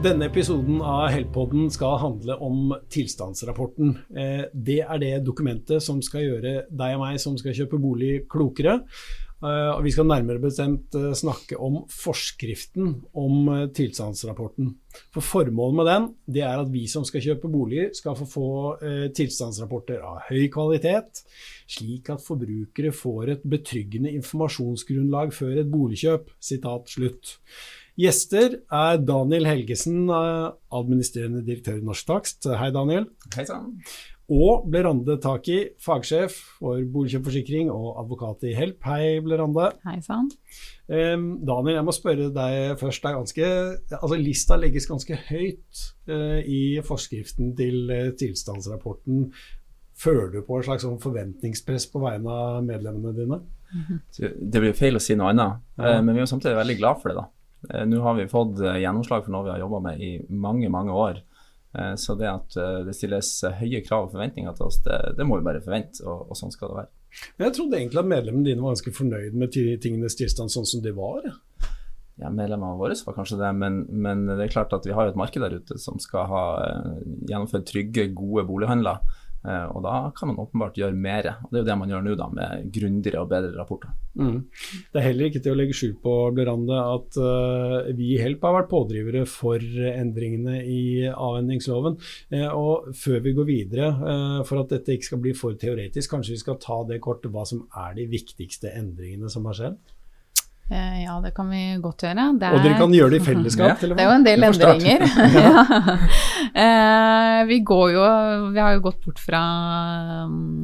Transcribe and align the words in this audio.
Denne 0.00 0.30
episoden 0.30 0.78
av 0.80 1.10
Heltpodden 1.12 1.66
skal 1.68 1.98
handle 2.00 2.32
om 2.40 2.70
tilstandsrapporten. 2.88 3.90
Eh, 4.16 4.46
det 4.48 4.78
er 4.80 5.00
det 5.02 5.10
dokumentet 5.26 5.84
som 5.84 5.98
skal 6.00 6.22
gjøre 6.24 6.52
deg 6.72 6.94
og 6.96 7.02
meg 7.02 7.18
som 7.20 7.34
skal 7.36 7.52
kjøpe 7.58 7.76
bolig, 7.82 8.22
klokere. 8.32 8.78
Eh, 9.44 9.80
vi 9.84 9.92
skal 9.92 10.08
nærmere 10.08 10.40
bestemt 10.40 10.96
eh, 10.96 11.10
snakke 11.20 11.58
om 11.60 11.82
forskriften 11.92 12.94
om 13.12 13.50
tilstandsrapporten. 13.76 14.70
For 15.12 15.20
Formålet 15.20 15.76
med 15.76 15.90
den 15.90 16.08
det 16.32 16.46
er 16.48 16.62
at 16.62 16.72
vi 16.72 16.86
som 16.88 17.04
skal 17.04 17.26
kjøpe 17.26 17.52
boliger, 17.52 17.92
skal 17.92 18.16
få 18.16 18.30
få 18.30 18.48
tilstandsrapporter 19.12 20.00
av 20.00 20.24
høy 20.30 20.48
kvalitet, 20.54 21.20
slik 21.68 22.08
at 22.16 22.24
forbrukere 22.24 22.94
får 22.96 23.34
et 23.36 23.44
betryggende 23.44 24.16
informasjonsgrunnlag 24.16 25.36
før 25.36 25.60
et 25.60 25.70
boligkjøp. 25.76 26.32
Sitat 26.40 26.88
slutt. 26.96 27.36
Gjester 28.00 28.54
er 28.72 29.00
Daniel 29.04 29.44
Helgesen, 29.44 30.06
eh, 30.08 30.52
administrerende 30.72 31.42
direktør 31.44 31.80
i 31.80 31.84
Norsk 31.84 32.06
Takst. 32.08 32.46
Hei, 32.56 32.70
Daniel. 32.72 33.10
Hei 33.34 33.44
sann. 33.44 33.74
Og 34.30 34.68
Blerande 34.70 35.16
Taki, 35.20 35.56
fagsjef 35.82 36.36
for 36.60 36.78
boligkjøpforsikring 36.94 37.68
og 37.74 37.98
advokat 38.00 38.46
i 38.46 38.54
Help. 38.54 38.78
Hei, 38.86 39.18
Blerande. 39.24 39.72
Hei 39.84 39.98
sann. 40.06 40.30
Um, 40.86 41.26
Daniel, 41.44 41.80
jeg 41.80 41.86
må 41.88 41.94
spørre 41.96 42.28
deg 42.32 42.78
først. 42.80 43.02
Ganske, 43.02 43.48
altså 43.98 44.20
lista 44.20 44.56
legges 44.56 44.86
ganske 44.88 45.18
høyt 45.26 45.82
uh, 46.08 46.38
i 46.40 46.78
forskriften 46.86 47.56
til 47.58 47.90
uh, 47.90 48.12
tilstandsrapporten. 48.16 49.32
Føler 50.00 50.30
du 50.30 50.40
på 50.46 50.60
et 50.60 50.70
slags 50.70 50.86
sånn 50.86 51.02
forventningspress 51.02 51.90
på 51.90 52.00
vegne 52.06 52.38
av 52.46 52.62
medlemmene 52.64 53.12
dine? 53.18 53.42
-hmm. 53.74 54.00
Det 54.52 54.60
blir 54.60 54.72
feil 54.72 54.96
å 54.96 55.02
si 55.02 55.14
noe 55.14 55.34
annet, 55.34 55.60
ja. 55.76 55.98
uh, 55.98 56.02
men 56.04 56.14
vi 56.14 56.20
er 56.20 56.26
samtidig 56.26 56.56
veldig 56.56 56.78
glad 56.78 57.02
for 57.02 57.10
det. 57.10 57.16
da. 57.16 57.28
Eh, 57.68 57.86
nå 57.86 58.00
har 58.00 58.14
vi 58.14 58.28
fått 58.28 58.60
eh, 58.60 58.80
gjennomslag 58.84 59.26
for 59.26 59.34
noe 59.34 59.46
vi 59.48 59.52
har 59.54 59.64
jobba 59.64 59.82
med 59.90 60.00
i 60.00 60.12
mange, 60.28 60.70
mange 60.72 60.94
år. 60.96 61.20
Eh, 61.76 61.92
så 62.00 62.16
det 62.18 62.30
at 62.30 62.56
det 62.86 62.96
stilles 62.96 63.32
høye 63.60 63.82
krav 63.86 64.08
og 64.08 64.14
forventninger 64.14 64.56
til 64.56 64.70
oss, 64.70 64.80
det, 64.86 64.98
det 65.18 65.26
må 65.28 65.40
vi 65.40 65.46
bare 65.50 65.62
forvente, 65.64 66.02
og, 66.06 66.30
og, 66.30 66.38
sånn 66.38 66.54
skal 66.54 66.72
det 66.72 66.80
være. 66.80 66.92
Men 67.36 67.48
Jeg 67.48 67.56
trodde 67.58 67.78
egentlig 67.78 68.02
at 68.02 68.10
medlemmene 68.14 68.48
dine 68.48 68.64
var 68.64 68.76
ganske 68.76 68.96
fornøyd 68.96 69.38
med 69.38 69.54
tingenes 69.82 70.18
tilstand 70.18 70.52
sånn 70.52 70.68
som 70.68 70.82
de 70.84 70.94
var? 70.96 71.26
Ja, 72.20 72.28
Medlemmene 72.28 72.76
våre 72.76 72.94
var 73.06 73.16
kanskje 73.16 73.38
det, 73.40 73.50
men, 73.56 73.80
men, 73.88 74.26
det 74.28 74.44
er 74.44 74.52
klart 74.52 74.74
at 74.76 74.84
vi 74.86 74.94
har 74.94 75.08
et 75.08 75.18
marked 75.18 75.40
der 75.40 75.56
ute 75.56 75.78
som 75.80 75.96
skal 76.02 76.28
ha 76.28 76.42
gjennomført 77.26 77.64
trygge, 77.70 78.10
gode 78.12 78.44
bolighandler. 78.46 79.00
Eh, 79.40 79.66
og 79.72 79.80
da 79.86 79.94
kan 80.16 80.28
man 80.28 80.40
åpenbart 80.42 80.76
gjøre 80.76 80.96
mer. 80.96 81.28
og 81.40 81.50
Det 81.50 81.60
er 81.60 81.62
jo 81.62 81.68
det 81.70 81.76
man 81.80 81.92
gjør 81.92 82.04
nå, 82.04 82.14
da, 82.18 82.28
med 82.36 82.66
grundigere 82.74 83.22
og 83.22 83.30
bedre 83.30 83.52
rapporter. 83.56 83.94
Mm. 84.20 84.42
Det 84.92 85.00
er 85.00 85.06
heller 85.06 85.30
ikke 85.30 85.42
til 85.44 85.54
å 85.54 85.58
legge 85.58 85.76
skjul 85.76 85.94
på 86.02 86.14
Blerande, 86.36 86.76
at 86.76 87.20
uh, 87.22 87.90
vi 87.96 88.12
i 88.14 88.20
Help 88.20 88.44
har 88.44 88.56
vært 88.58 88.72
pådrivere 88.72 89.24
for 89.30 89.62
endringene 89.90 90.60
i 90.66 90.82
avhendingsloven. 91.10 91.96
Uh, 92.34 92.50
og 92.50 92.90
før 93.00 93.22
vi 93.24 93.36
går 93.38 93.48
videre, 93.48 93.92
uh, 94.00 94.40
for 94.48 94.64
at 94.64 94.74
dette 94.74 94.96
ikke 94.96 95.12
skal 95.12 95.24
bli 95.24 95.36
for 95.38 95.56
teoretisk, 95.60 96.10
kanskje 96.12 96.36
vi 96.36 96.42
skal 96.42 96.60
ta 96.60 96.82
det 96.88 97.00
kortet 97.04 97.32
hva 97.32 97.46
som 97.48 97.64
er 97.70 97.96
de 97.96 98.10
viktigste 98.10 98.74
endringene 98.76 99.32
som 99.32 99.48
har 99.48 99.56
skjedd? 99.56 99.80
Eh, 100.70 101.02
ja, 101.02 101.16
det 101.20 101.32
kan 101.34 101.48
vi 101.50 101.60
godt 101.82 102.04
gjøre. 102.06 102.24
Er, 102.30 102.54
og 102.54 102.62
dere 102.62 102.76
kan 102.78 102.92
gjøre 102.94 103.16
det 103.16 103.18
i 103.22 103.26
fellesskap? 103.26 103.80
Ja. 103.80 103.94
Det 103.96 104.02
er 104.02 104.06
jo 104.06 104.14
en 104.14 104.26
del 104.26 104.44
endringer. 104.46 105.02
ja. 105.44 105.62
eh, 106.62 107.38
vi, 107.48 107.58
jo, 107.66 108.04
vi 108.54 108.60
har 108.60 108.76
jo 108.76 108.82
gått 108.84 109.00
bort 109.02 109.18
fra 109.22 109.40
um, 110.28 110.60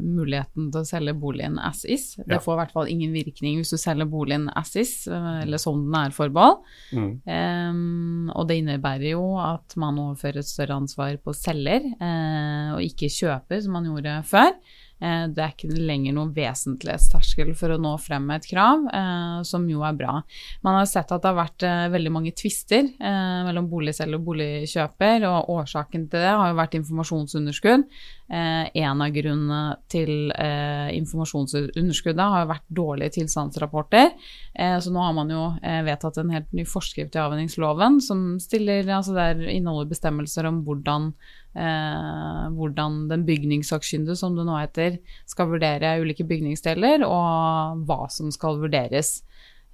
muligheten 0.00 0.70
til 0.72 0.80
å 0.80 0.88
selge 0.88 1.14
boligen 1.18 1.58
as 1.60 1.82
is. 1.84 2.06
Det 2.24 2.40
får 2.40 2.56
i 2.56 2.60
hvert 2.62 2.74
fall 2.76 2.92
ingen 2.92 3.12
virkning 3.16 3.58
hvis 3.60 3.74
du 3.74 3.78
selger 3.80 4.08
boligen 4.08 4.48
as 4.56 4.72
is, 4.80 4.94
eh, 5.10 5.42
eller 5.42 5.60
som 5.60 5.82
den 5.84 5.98
er 6.00 6.16
forbehold. 6.16 6.62
Mm. 6.96 7.10
Um, 7.28 8.32
og 8.32 8.48
det 8.48 8.62
innebærer 8.62 9.10
jo 9.12 9.34
at 9.42 9.76
man 9.80 10.00
overfører 10.06 10.40
et 10.40 10.48
større 10.48 10.80
ansvar 10.80 11.20
på 11.20 11.36
selger, 11.36 11.84
eh, 11.92 12.72
og 12.78 12.80
ikke 12.86 13.12
kjøper, 13.12 13.60
som 13.64 13.76
man 13.76 13.92
gjorde 13.92 14.16
før. 14.30 14.56
Eh, 15.02 15.24
det 15.34 15.42
er 15.42 15.52
ikke 15.52 15.74
lenger 15.74 16.14
noen 16.16 16.32
vesentlighetsterskel 16.36 17.52
for 17.58 17.74
å 17.74 17.80
nå 17.82 17.94
frem 18.02 18.26
med 18.28 18.42
et 18.42 18.50
krav, 18.52 18.84
eh, 18.94 19.38
som 19.46 19.66
jo 19.68 19.82
er 19.86 19.96
bra. 19.98 20.16
Man 20.64 20.78
har 20.78 20.88
sett 20.90 21.10
at 21.12 21.22
det 21.22 21.32
har 21.32 21.40
vært 21.40 21.66
eh, 21.66 21.86
veldig 21.94 22.12
mange 22.14 22.34
tvister 22.36 22.86
mellom 23.44 23.68
boligselger 23.70 24.18
og 24.18 24.26
boligkjøper, 24.28 25.26
og 25.28 25.50
årsaken 25.58 26.08
til 26.08 26.24
det 26.24 26.30
har 26.30 26.50
jo 26.50 26.58
vært 26.60 26.78
informasjonsunderskudd. 26.78 27.88
En 28.28 29.02
av 29.04 29.12
grunnene 29.12 29.76
til 29.92 30.30
informasjonsunderskuddet 30.32 32.30
har 32.34 32.46
vært 32.48 32.64
dårlige 32.72 33.18
tilstandsrapporter. 33.18 34.14
Så 34.80 34.92
nå 34.94 35.02
har 35.04 35.12
man 35.12 35.28
jo 35.30 35.42
vedtatt 35.60 36.22
en 36.22 36.32
helt 36.32 36.48
ny 36.56 36.64
forskrift 36.64 37.18
i 37.18 37.20
avvenningsloven 37.20 38.00
som 38.00 38.24
stiller, 38.40 38.88
altså 38.88 39.12
der 39.18 39.44
inneholder 39.52 39.92
bestemmelser 39.92 40.48
om 40.48 40.62
hvordan 40.64 41.12
eh, 41.54 42.46
hvordan 42.54 43.04
den 43.10 43.24
bygningssakkyndige, 43.26 44.18
som 44.18 44.36
det 44.36 44.46
nå 44.46 44.56
heter, 44.58 44.98
skal 45.30 45.50
vurdere 45.52 45.96
ulike 46.02 46.26
bygningsdeler, 46.28 47.06
og 47.06 47.84
hva 47.88 48.04
som 48.12 48.32
skal 48.34 48.60
vurderes. 48.62 49.20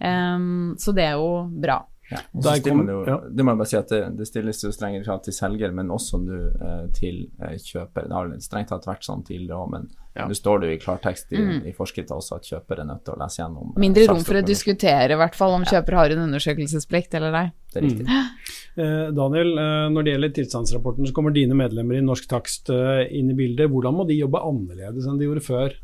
Um, 0.01 0.77
så 0.81 0.95
det 0.97 1.11
er 1.11 1.19
jo 1.21 1.45
bra. 1.61 1.83
Ja, 2.11 2.21
det, 2.33 2.73
jo, 2.75 3.01
ja. 3.07 3.17
det 3.31 3.45
må 3.47 3.53
jeg 3.53 3.61
bare 3.61 3.71
si 3.71 3.79
at 3.79 3.91
det, 3.93 4.01
det 4.19 4.27
stilles 4.27 4.65
jo 4.65 4.73
strengere 4.75 5.07
krav 5.07 5.21
til 5.23 5.35
selger, 5.35 5.71
men 5.75 5.93
også 5.95 6.19
nå 6.19 6.39
eh, 6.51 6.87
til 6.97 7.21
eh, 7.39 7.55
kjøper. 7.55 8.09
Det 8.11 8.17
har 8.17 8.33
strengt 8.43 8.73
tatt 8.73 8.89
vært 8.89 9.07
sånn 9.07 9.23
tidligere 9.27 9.61
òg, 9.61 9.69
men 9.77 9.87
ja. 10.19 10.27
nå 10.27 10.35
står 10.35 10.63
det 10.63 10.73
jo 10.73 10.79
i 10.79 10.81
klartekst 10.83 11.31
i, 11.37 11.39
mm. 11.39 11.61
i 11.71 11.75
forskrifta 11.77 12.17
også 12.19 12.41
at 12.41 12.49
kjøper 12.51 12.83
er 12.83 12.89
nødt 12.89 13.05
til 13.07 13.15
å 13.15 13.21
lese 13.21 13.43
gjennom. 13.43 13.71
Eh, 13.77 13.83
Mindre 13.85 14.09
rom 14.11 14.25
for 14.27 14.41
å 14.41 14.43
diskutere, 14.47 15.15
i 15.15 15.21
hvert 15.23 15.39
fall, 15.39 15.55
om 15.55 15.67
ja. 15.69 15.77
kjøper 15.77 15.99
har 16.01 16.17
en 16.17 16.25
undersøkelsesplikt 16.27 17.15
eller 17.21 17.39
ei. 17.45 17.47
Det 17.71 17.79
er 17.79 17.87
riktig. 17.87 18.09
Mm. 18.09 18.57
Eh, 18.81 19.07
Daniel, 19.15 19.53
eh, 19.59 19.87
når 19.95 20.07
det 20.07 20.17
gjelder 20.17 20.35
tilstandsrapporten, 20.41 21.07
så 21.07 21.15
kommer 21.15 21.35
dine 21.35 21.55
medlemmer 21.59 22.01
i 22.01 22.05
Norsk 22.05 22.27
Takst 22.31 22.73
eh, 22.75 23.05
inn 23.19 23.31
i 23.31 23.39
bildet. 23.39 23.71
Hvordan 23.71 24.01
må 24.01 24.09
de 24.09 24.19
jobbe 24.19 24.43
annerledes 24.51 25.07
enn 25.07 25.19
de 25.21 25.31
gjorde 25.31 25.47
før? 25.47 25.79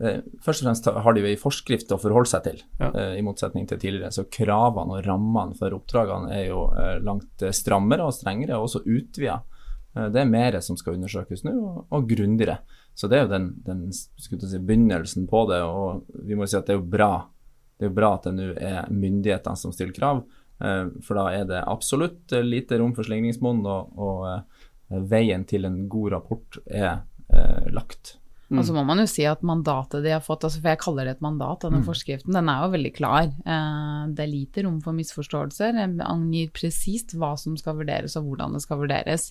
Eh, 0.00 0.22
først 0.40 0.62
og 0.62 0.68
fremst 0.68 0.86
har 1.04 1.14
de 1.14 1.22
jo 1.22 1.28
en 1.28 1.40
forskrift 1.40 1.90
å 1.92 1.98
forholde 2.00 2.30
seg 2.30 2.44
til, 2.46 2.60
ja. 2.80 2.88
Eh, 2.88 3.14
i 3.20 3.24
motsetning 3.24 3.66
til 3.68 3.80
tidligere. 3.80 4.12
Så 4.14 4.24
kravene 4.32 4.96
og 4.96 5.04
rammene 5.04 5.56
for 5.58 5.76
oppdragene 5.76 6.32
er 6.38 6.46
jo 6.46 6.62
eh, 6.72 6.96
langt 7.04 7.44
strammere 7.56 8.06
og 8.08 8.16
strengere, 8.16 8.56
og 8.56 8.68
også 8.68 8.84
utvida. 8.86 9.40
Det 9.90 10.20
er 10.22 10.28
mer 10.30 10.54
som 10.62 10.76
skal 10.78 10.94
undersøkes 10.94 11.42
nå, 11.42 11.52
og, 11.52 11.78
og 11.90 12.04
grundigere. 12.08 12.60
Så 12.94 13.08
det 13.10 13.18
er 13.18 13.24
jo 13.24 13.32
den, 13.32 13.48
den 13.66 13.80
si, 13.92 14.30
begynnelsen 14.38 15.26
på 15.28 15.40
det, 15.50 15.58
og 15.66 16.06
vi 16.28 16.38
må 16.38 16.46
si 16.46 16.54
at 16.56 16.68
det 16.68 16.76
er 16.76 16.78
jo 16.78 16.86
bra. 16.92 17.10
Det 17.74 17.88
er 17.88 17.90
jo 17.90 17.96
bra 17.96 18.12
at 18.14 18.28
det 18.28 18.34
nå 18.36 18.46
er 18.54 18.86
myndighetene 18.94 19.58
som 19.58 19.74
stiller 19.74 19.96
krav, 19.96 20.22
for 20.60 21.16
da 21.16 21.24
er 21.32 21.46
det 21.48 21.64
absolutt 21.64 22.36
lite 22.44 22.78
rom 22.78 22.92
for 22.94 23.08
slingringsmonn, 23.08 23.64
og, 23.66 23.98
og 23.98 25.02
veien 25.10 25.42
til 25.48 25.66
en 25.66 25.82
god 25.90 26.14
rapport 26.14 26.60
er 26.68 27.00
lagt. 27.74 28.20
Mm. 28.50 28.58
Og 28.58 28.64
så 28.66 28.74
må 28.74 28.82
man 28.82 28.98
jo 28.98 29.06
si 29.06 29.22
at 29.30 29.44
mandatet 29.46 30.02
de 30.02 30.10
har 30.10 30.22
fått, 30.24 30.42
altså 30.46 30.58
for 30.58 30.72
jeg 30.72 30.80
kaller 30.82 31.06
det 31.06 31.12
et 31.16 31.22
mandat, 31.22 31.62
denne 31.62 31.84
mm. 31.84 31.86
forskriften, 31.86 32.34
den 32.34 32.48
er 32.50 32.64
jo 32.64 32.72
veldig 32.72 32.90
klar. 32.96 33.28
Eh, 33.28 34.00
det 34.16 34.24
er 34.24 34.32
lite 34.32 34.64
rom 34.66 34.80
for 34.82 34.96
misforståelser. 34.96 35.76
Den 35.78 36.00
angir 36.02 36.50
presist 36.56 37.14
hva 37.14 37.36
som 37.38 37.54
skal 37.60 37.78
vurderes 37.78 38.18
og 38.18 38.26
hvordan 38.26 38.58
det 38.58 38.64
skal 38.66 38.82
vurderes. 38.82 39.30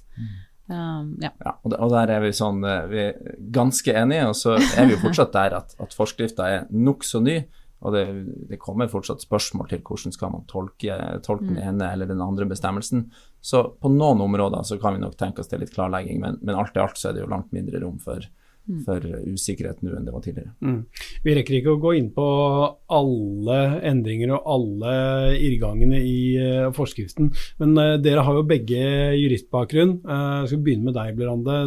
Um, 0.70 1.16
ja. 1.20 1.34
ja 1.34 1.56
og, 1.66 1.88
der 1.92 2.14
er 2.14 2.24
vi 2.24 2.30
sånn 2.38 2.62
eh, 2.64 2.88
vi 2.88 3.04
er 3.10 3.38
ganske 3.52 3.92
enige, 3.92 4.30
og 4.32 4.38
så 4.40 4.56
er 4.56 4.88
vi 4.88 4.96
jo 4.96 5.04
fortsatt 5.04 5.36
der 5.36 5.60
at, 5.60 5.76
at 5.84 5.96
forskrifta 5.98 6.48
er 6.48 6.70
nokså 6.72 7.24
ny. 7.26 7.42
Og 7.80 7.96
det, 7.96 8.06
det, 8.50 8.60
kommer 8.60 8.90
fortsatt 8.92 9.24
spørsmål 9.24 9.70
til 9.72 9.80
hvordan 9.88 10.16
skal 10.16 10.34
man 10.34 10.48
tolke, 10.52 10.96
tolke 11.24 11.48
den 11.48 11.62
ene 11.64 11.92
eller 11.94 12.10
den 12.10 12.24
andre 12.24 12.48
bestemmelsen. 12.48 13.06
Så 13.40 13.64
på 13.80 13.92
noen 13.92 14.20
områder 14.24 14.66
så 14.68 14.80
kan 14.80 14.96
vi 14.96 15.04
nok 15.04 15.16
tenke 15.20 15.44
oss 15.44 15.52
til 15.52 15.64
litt 15.64 15.72
klarlegging, 15.76 16.20
men, 16.24 16.40
men 16.44 16.60
alt 16.60 16.76
i 16.76 16.84
alt 16.84 17.00
så 17.00 17.10
er 17.10 17.16
det 17.16 17.24
jo 17.24 17.32
langt 17.32 17.56
mindre 17.56 17.80
rom 17.84 17.96
for. 18.04 18.28
For 18.86 19.06
usikkerhet 19.30 19.82
nå 19.84 19.96
enn 19.98 20.06
det 20.08 20.14
var 20.14 20.24
tidligere. 20.24 20.54
Mm. 20.64 20.80
Vi 21.26 21.36
rekker 21.38 21.58
ikke 21.58 21.74
å 21.74 21.82
gå 21.82 21.94
inn 21.98 22.10
på 22.16 22.28
alle 23.00 23.58
endringer 23.90 24.36
og 24.38 24.50
alle 24.56 24.94
irrgangene 25.38 26.00
i 26.06 26.20
uh, 26.38 26.70
forskriften, 26.76 27.32
men 27.62 27.76
uh, 27.80 27.98
dere 28.02 28.26
har 28.28 28.38
jo 28.38 28.46
begge 28.50 28.84
juristbakgrunn. 29.18 29.98
Uh, 30.06 30.40
jeg 30.44 30.54
skal 30.54 30.64
begynne 30.68 30.90
med 30.90 30.98
deg, 31.00 31.18
Blerande. 31.18 31.60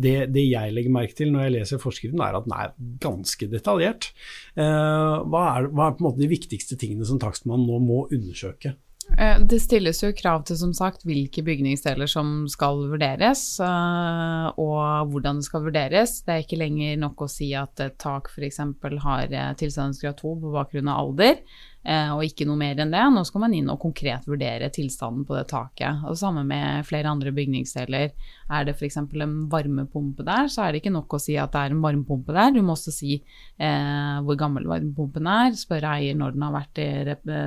Det, 0.00 0.16
det, 0.32 0.48
jeg 0.48 0.74
legger 0.74 0.94
merke 0.94 1.18
til 1.18 1.32
når 1.34 1.46
jeg 1.46 1.56
leser 1.58 1.82
forskriften, 1.82 2.24
er 2.24 2.40
at 2.40 2.48
den 2.48 2.56
er 2.56 2.74
ganske 3.02 3.50
detaljert. 3.52 4.10
Hva 4.58 5.42
er, 5.52 5.68
hva, 5.70 5.88
er, 5.88 5.94
på 5.94 6.02
en 6.02 6.08
måte 6.08 6.22
de 6.22 6.30
viktigste 6.30 6.78
tingene 6.80 7.06
som 7.06 7.20
takstmannen 7.22 7.68
nå 7.68 7.78
må 7.84 8.04
undersøke? 8.06 8.74
Eh, 9.16 9.38
det 9.40 9.60
stilles 9.62 10.02
jo 10.02 10.10
krav 10.14 10.44
til 10.46 10.58
som 10.60 10.74
sagt 10.76 11.06
hvilke 11.08 11.42
bygningsdeler 11.46 12.10
som 12.10 12.44
skal 12.50 12.84
vurderes, 12.90 13.40
eh, 13.64 14.50
og 14.60 15.08
hvordan 15.12 15.40
det 15.40 15.48
skal 15.48 15.64
vurderes. 15.64 16.20
Det 16.26 16.34
er 16.34 16.44
ikke 16.44 16.60
lenger 16.60 17.00
nok 17.00 17.24
å 17.24 17.30
si 17.30 17.48
at 17.56 17.80
et 17.82 17.96
tak 17.98 18.28
f.eks. 18.30 18.60
har 19.04 19.32
eh, 19.32 19.50
tilstandsgrad 19.58 20.20
2 20.20 20.34
på 20.44 20.52
bakgrunn 20.54 20.92
av 20.92 21.02
alder, 21.06 21.42
og 21.88 22.20
ikke 22.20 22.44
noe 22.44 22.58
mer 22.60 22.76
enn 22.82 22.90
det. 22.92 23.00
Nå 23.14 23.22
skal 23.24 23.40
man 23.40 23.52
inn 23.56 23.70
og 23.72 23.78
konkret 23.80 24.26
vurdere 24.28 24.66
tilstanden 24.74 25.22
på 25.24 25.32
det 25.38 25.46
taket. 25.48 26.02
Og 26.02 26.12
det 26.12 26.20
samme 26.20 26.42
med 26.44 26.84
flere 26.84 27.08
andre 27.08 27.30
bygningsdeler. 27.32 28.10
Er 28.52 28.66
det 28.66 28.74
f.eks. 28.74 28.98
en 28.98 29.36
varmepumpe 29.48 30.26
der, 30.26 30.50
så 30.52 30.66
er 30.66 30.74
det 30.74 30.82
ikke 30.82 30.92
nok 30.92 31.16
å 31.16 31.22
si 31.22 31.38
at 31.40 31.54
det 31.54 31.62
er 31.62 31.72
en 31.72 31.80
varmepumpe 31.80 32.34
der. 32.36 32.52
Du 32.52 32.60
må 32.66 32.74
også 32.74 32.92
si 32.92 33.14
eh, 33.16 34.18
hvor 34.26 34.36
gammel 34.36 34.68
varmepumpen 34.68 35.30
er, 35.32 35.56
spørre 35.56 35.94
eier 35.96 36.18
når 36.18 36.36
den 36.36 36.44
har 36.44 36.58
vært 36.58 36.82
i 36.82 36.90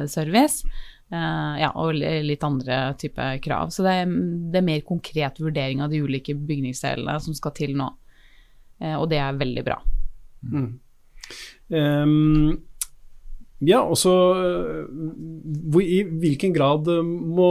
service. 0.10 0.66
Uh, 1.12 1.60
ja, 1.60 1.74
og 1.75 1.98
litt 2.00 2.44
andre 2.48 2.94
type 3.00 3.25
krav. 3.44 3.74
Så 3.75 3.84
det 3.84 3.96
er, 4.00 4.12
det 4.52 4.62
er, 4.62 4.63
mer 4.63 4.84
konkret 4.88 5.42
vurdering 5.44 5.84
av 5.84 5.92
de 5.92 6.00
ulike 6.06 6.38
bygningsdelene 6.40 7.18
som 7.19 7.36
skal 7.36 7.56
til 7.58 7.75
nå. 7.75 7.90
Uh, 8.80 8.96
og 8.96 9.10
det 9.12 9.19
er 9.19 9.40
veldig 9.40 9.63
bra. 9.68 9.78
Mm. 10.48 10.69
Um, 11.72 12.62
ja, 13.62 13.84
og 13.84 13.94
så 14.00 14.12
I 15.84 16.00
hvilken 16.24 16.56
grad 16.56 16.88
må 17.06 17.50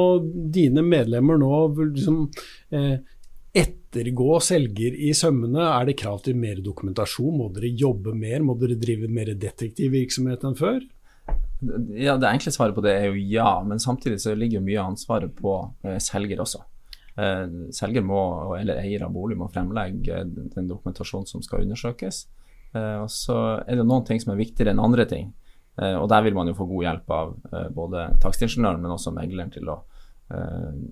dine 0.51 0.83
medlemmer 0.83 1.39
nå 1.39 1.61
liksom, 1.79 2.25
ettergå 3.55 4.41
selger 4.43 4.97
i 4.99 5.12
sømmene? 5.15 5.69
Er 5.69 5.87
det 5.87 6.01
krav 6.01 6.25
til 6.27 6.41
mer 6.41 6.59
dokumentasjon? 6.65 7.37
Må 7.39 7.47
dere 7.55 7.71
jobbe 7.79 8.17
mer? 8.19 8.43
Må 8.43 8.59
dere 8.59 8.81
drive 8.81 9.07
mer 9.12 9.31
detektivvirksomhet 9.39 10.49
enn 10.49 10.59
før? 10.59 10.81
Ja, 11.97 12.17
Det 12.17 12.29
enkle 12.29 12.53
svaret 12.53 12.75
på 12.75 12.85
det 12.85 12.93
er 12.97 13.09
jo 13.11 13.23
ja, 13.31 13.61
men 13.67 13.81
samtidig 13.81 14.21
så 14.23 14.35
ligger 14.35 14.61
jo 14.61 14.67
mye 14.67 14.81
av 14.81 14.93
ansvaret 14.95 15.33
på 15.37 15.55
eh, 15.85 15.99
selger 16.01 16.41
også. 16.41 16.62
Eh, 17.21 17.47
selger 17.77 18.05
må, 18.07 18.21
eller 18.57 18.81
eier 18.81 19.05
av 19.05 19.12
bolig 19.12 19.37
må 19.39 19.51
fremlegge 19.53 20.23
den 20.25 20.71
dokumentasjonen 20.71 21.29
som 21.29 21.45
skal 21.45 21.67
undersøkes. 21.67 22.25
Eh, 22.73 22.97
og 23.03 23.11
Så 23.12 23.37
er 23.67 23.77
det 23.77 23.87
noen 23.87 24.07
ting 24.09 24.23
som 24.23 24.33
er 24.35 24.41
viktigere 24.41 24.75
enn 24.75 24.83
andre 24.83 25.07
ting. 25.11 25.35
Og 25.81 26.11
Der 26.11 26.21
vil 26.21 26.35
man 26.35 26.49
jo 26.51 26.53
få 26.53 26.67
god 26.69 26.83
hjelp 26.85 27.12
av 27.15 27.29
både 27.73 28.03
takstingeniøren, 28.21 28.83
men 28.83 28.93
også 28.93 29.15
megleren 29.17 29.53
til 29.55 29.71
å 29.71 29.79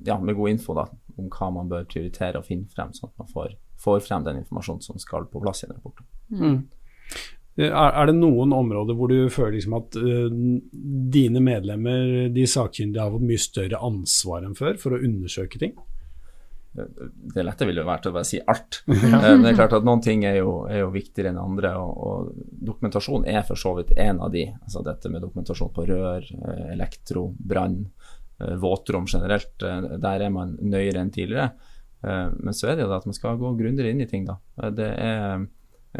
ja, 0.06 0.14
med 0.16 0.38
god 0.38 0.48
info 0.54 0.72
da, 0.78 0.86
om 1.18 1.26
hva 1.28 1.48
man 1.52 1.68
bør 1.68 1.84
prioritere 1.90 2.40
og 2.40 2.46
finne 2.46 2.70
frem, 2.72 2.94
sånn 2.96 3.10
at 3.10 3.20
man 3.20 3.28
får, 3.28 3.52
får 3.82 4.00
frem 4.06 4.24
den 4.24 4.38
informasjonen 4.40 4.86
som 4.86 5.02
skal 5.02 5.26
på 5.28 5.42
plass 5.44 5.66
i 5.66 5.68
den 5.68 5.76
rapporten. 5.76 6.08
Mm. 6.32 6.56
Er, 7.58 8.06
det 8.06 8.14
noen 8.14 8.52
områder 8.54 8.94
hvor 8.94 9.10
du 9.10 9.26
føler 9.34 9.56
liksom 9.56 9.76
at 9.80 9.96
uh, 9.98 10.28
dine 11.10 11.42
medlemmer, 11.42 12.28
de 12.30 12.44
sakkyndige, 12.46 13.02
har 13.02 13.14
fått 13.14 13.26
mye 13.26 13.42
større 13.42 13.80
ansvar 13.82 14.46
enn 14.46 14.54
før 14.58 14.78
for 14.78 14.94
å 14.94 15.00
undersøke 15.02 15.58
ting? 15.58 15.74
Det 16.78 17.42
lette 17.42 17.66
ville 17.66 17.82
vært 17.82 18.06
å 18.06 18.12
bare 18.14 18.28
si 18.28 18.38
alt. 18.38 18.82
Men 18.86 19.42
det 19.42 19.50
er 19.50 19.58
klart 19.58 19.74
at 19.74 19.86
noen 19.88 20.02
ting 20.04 20.22
er 20.28 20.38
jo, 20.38 20.52
er 20.70 20.84
jo 20.84 20.92
viktigere 20.94 21.32
enn 21.32 21.40
andre. 21.42 21.72
Og, 21.80 21.98
og, 22.06 22.44
dokumentasjon 22.70 23.26
er 23.26 23.42
for 23.48 23.58
så 23.58 23.74
vidt 23.80 23.90
en 23.98 24.22
av 24.22 24.30
de. 24.34 24.44
Altså 24.62 24.84
dette 24.86 25.10
med 25.10 25.24
dokumentasjon 25.26 25.74
på 25.74 25.88
rør, 25.88 26.30
eh, 26.38 26.64
elektro, 26.76 27.24
brann, 27.34 27.80
eh, 28.38 28.54
våtrom 28.62 29.10
generelt. 29.10 29.56
Der 29.58 30.26
er 30.28 30.30
man 30.30 30.54
nøyere 30.62 31.02
enn 31.02 31.14
tidligere. 31.14 31.50
Men 31.98 32.54
så 32.54 32.68
er 32.68 32.76
det 32.76 32.84
jo 32.84 32.90
det 32.92 33.00
at 33.00 33.06
man 33.10 33.16
skal 33.16 33.38
gå 33.40 33.48
grundigere 33.58 33.90
inn 33.90 34.04
i 34.04 34.06
ting, 34.06 34.22
da. 34.28 34.36
Det 34.70 34.92
er 34.94 35.18
Eh, 35.28 35.46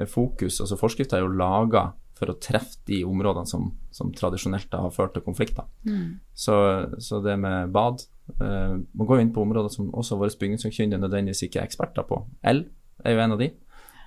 fokus. 0.07 0.61
altså 0.61 0.79
Forskrifta 0.79 1.19
er 1.19 1.25
jo 1.25 1.35
laga 1.35 1.89
for 2.19 2.33
å 2.33 2.39
treffe 2.43 2.81
de 2.89 3.03
områdene 3.07 3.49
som, 3.49 3.71
som 3.95 4.11
tradisjonelt 4.15 4.75
har 4.75 4.95
ført 4.95 5.15
til 5.15 5.25
konflikter. 5.27 5.69
Mm. 5.87 6.19
Så, 6.35 6.57
så, 7.03 7.21
det 7.25 7.37
med 7.41 7.73
bad 7.75 8.03
uh, 8.41 8.75
Man 8.75 9.09
går 9.09 9.23
inn 9.23 9.33
på 9.35 9.45
områder 9.47 9.73
som 9.73 9.93
også 9.95 10.19
våre 10.21 10.35
bygningssakkyndige 10.41 11.01
nødvendigvis 11.03 11.47
ikke 11.47 11.63
er 11.63 11.71
eksperter 11.71 12.07
på. 12.09 12.25
El 12.43 12.67
er 13.05 13.15
jo 13.15 13.25
en 13.25 13.37
av 13.37 13.43
de. 13.43 13.53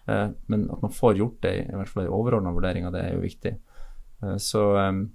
Uh, 0.10 0.28
men 0.52 0.68
at 0.74 0.84
man 0.84 0.96
får 0.96 1.20
gjort 1.22 1.42
det, 1.46 1.56
i 1.64 1.80
hvert 1.80 1.92
fall 1.92 2.08
i 2.08 2.12
overordna 2.12 2.54
vurderinger, 2.56 2.94
det 2.94 3.06
er 3.06 3.16
jo 3.16 3.24
viktig. 3.24 3.56
Uh, 4.24 4.36
så 4.42 4.66
um, 4.92 5.06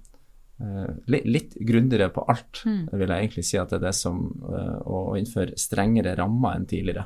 litt, 1.05 1.27
litt 1.29 1.57
grundigere 1.69 2.09
på 2.09 2.23
alt, 2.33 2.63
mm. 2.65 2.87
vil 2.97 3.11
jeg 3.13 3.27
egentlig 3.27 3.45
si 3.45 3.59
at 3.61 3.69
det 3.69 3.77
er 3.77 3.89
det 3.91 3.93
som 3.93 4.23
å 4.41 5.11
innføre 5.19 5.53
strengere 5.59 6.15
rammer 6.17 6.57
enn 6.57 6.65
tidligere. 6.65 7.03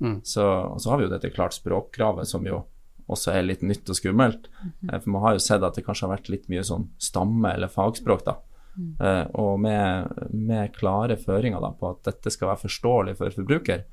Mm. 0.00 0.22
Så, 0.24 0.40
og 0.42 0.80
så 0.80 0.90
har 0.90 1.02
vi 1.02 1.04
jo 1.04 1.10
dette 1.12 1.28
klart 1.34 1.52
språkkravet 1.52 2.30
som 2.30 2.48
jo 2.48 2.62
også 3.10 3.34
er 3.34 3.44
litt 3.44 3.62
nytt 3.66 3.90
og 3.90 3.98
skummelt. 3.98 4.48
Mm 4.48 4.72
-hmm. 4.80 5.00
For 5.00 5.10
man 5.10 5.22
har 5.22 5.32
jo 5.32 5.38
sett 5.38 5.62
at 5.62 5.74
det 5.74 5.84
kanskje 5.84 6.06
har 6.06 6.16
vært 6.16 6.28
litt 6.28 6.48
mye 6.48 6.64
sånn 6.64 6.88
stamme- 6.98 7.54
eller 7.54 7.68
fagspråk, 7.68 8.24
da. 8.24 8.36
Mm. 8.76 8.96
Uh, 9.00 9.26
og 9.34 9.60
med, 9.60 10.08
med, 10.32 10.72
klare 10.74 11.16
føringer 11.16 11.60
da, 11.60 11.70
på 11.70 11.90
at 11.90 12.02
dette 12.04 12.30
skal 12.30 12.48
være 12.48 12.64
forståelig 12.64 13.16
for 13.16 13.30
forbruker, 13.30 13.84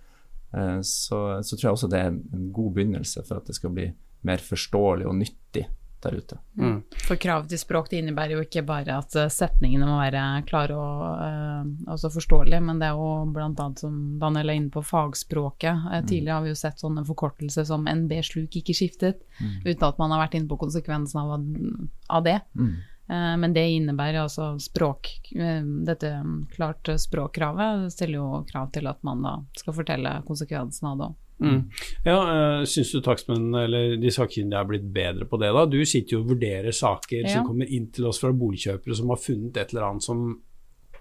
uh, 0.57 0.81
så, 0.81 1.43
så, 1.43 1.55
tror 1.55 1.67
jeg 1.67 1.71
også 1.71 1.89
det 1.89 1.99
er 1.99 2.07
en 2.07 2.51
god 2.51 2.73
begynnelse 2.73 3.23
for 3.27 3.37
at 3.37 3.45
det 3.45 3.55
skal 3.55 3.69
bli 3.69 3.91
mer 4.21 4.37
forståelig 4.37 5.05
og 5.05 5.15
nyttig 5.15 5.67
der 6.03 6.17
ute. 6.17 6.37
Mm. 6.57 6.77
For 7.05 7.19
krav 7.21 7.47
til 7.49 7.59
språk 7.61 7.89
det 7.91 8.01
innebærer 8.01 8.35
jo 8.35 8.43
ikke 8.45 8.63
bare 8.67 8.97
at 9.01 9.15
eh, 9.19 9.31
setningene 9.31 9.87
må 9.87 9.97
være 9.99 10.23
klare 10.49 10.77
og 10.77 11.01
uh, 11.21 11.91
også 11.93 12.11
forståelige, 12.15 12.61
men 12.65 12.81
det 12.81 12.89
er 12.89 12.99
jo 12.99 13.31
bl.a. 13.33 13.67
som 13.79 13.97
Daniel 14.21 14.53
er 14.53 14.59
inne 14.59 14.73
på, 14.73 14.83
fagspråket. 14.85 15.87
Uh, 15.87 15.99
tidligere 16.01 16.39
har 16.39 16.45
vi 16.45 16.53
jo 16.53 16.61
sett 16.61 16.81
sånne 16.81 17.05
forkortelser 17.07 17.67
som 17.69 17.87
NB 17.89 18.15
sluk 18.27 18.57
ikke 18.59 18.75
skiftet, 18.77 19.21
mm. 19.39 19.61
uten 19.67 19.87
at 19.89 20.01
man 20.01 20.15
har 20.15 20.25
vært 20.25 20.39
inne 20.39 20.51
på 20.51 20.59
konsekvensen 20.61 21.21
av, 21.21 21.35
av 22.17 22.25
det. 22.27 22.39
Mm. 22.57 22.73
Uh, 23.11 23.33
men 23.43 23.57
det 23.57 23.65
innebærer 23.75 24.21
altså 24.21 24.53
språk 24.61 25.09
Dette 25.33 26.11
klart 26.53 26.87
språkkravet 27.01 27.89
stiller 27.91 28.21
jo 28.21 28.43
krav 28.47 28.69
til 28.75 28.87
at 28.87 29.01
man 29.03 29.25
da 29.25 29.33
skal 29.57 29.75
fortelle 29.75 30.21
konsekvensen 30.27 30.91
av 30.91 30.99
det 30.99 31.09
òg. 31.11 31.19
Mm. 31.41 31.61
Ja, 32.05 32.17
uh, 32.21 32.63
Syns 32.69 32.91
du 32.93 33.01
takstmennene 33.01 33.65
eller 33.65 33.95
de 34.01 34.13
sakkyndige 34.13 34.59
er 34.61 34.69
blitt 34.69 34.87
bedre 34.93 35.25
på 35.29 35.39
det? 35.41 35.49
da? 35.55 35.65
Du 35.65 35.79
sitter 35.85 36.17
jo 36.17 36.21
og 36.23 36.35
vurderer 36.35 36.75
saker 36.75 37.23
ja. 37.23 37.33
som 37.33 37.47
kommer 37.49 37.69
inn 37.69 37.89
til 37.93 38.07
oss 38.11 38.21
fra 38.21 38.33
boligkjøpere 38.35 38.97
som 38.97 39.13
har 39.13 39.21
funnet 39.21 39.57
et 39.57 39.73
eller 39.73 39.89
annet 39.89 40.05
som 40.05 40.27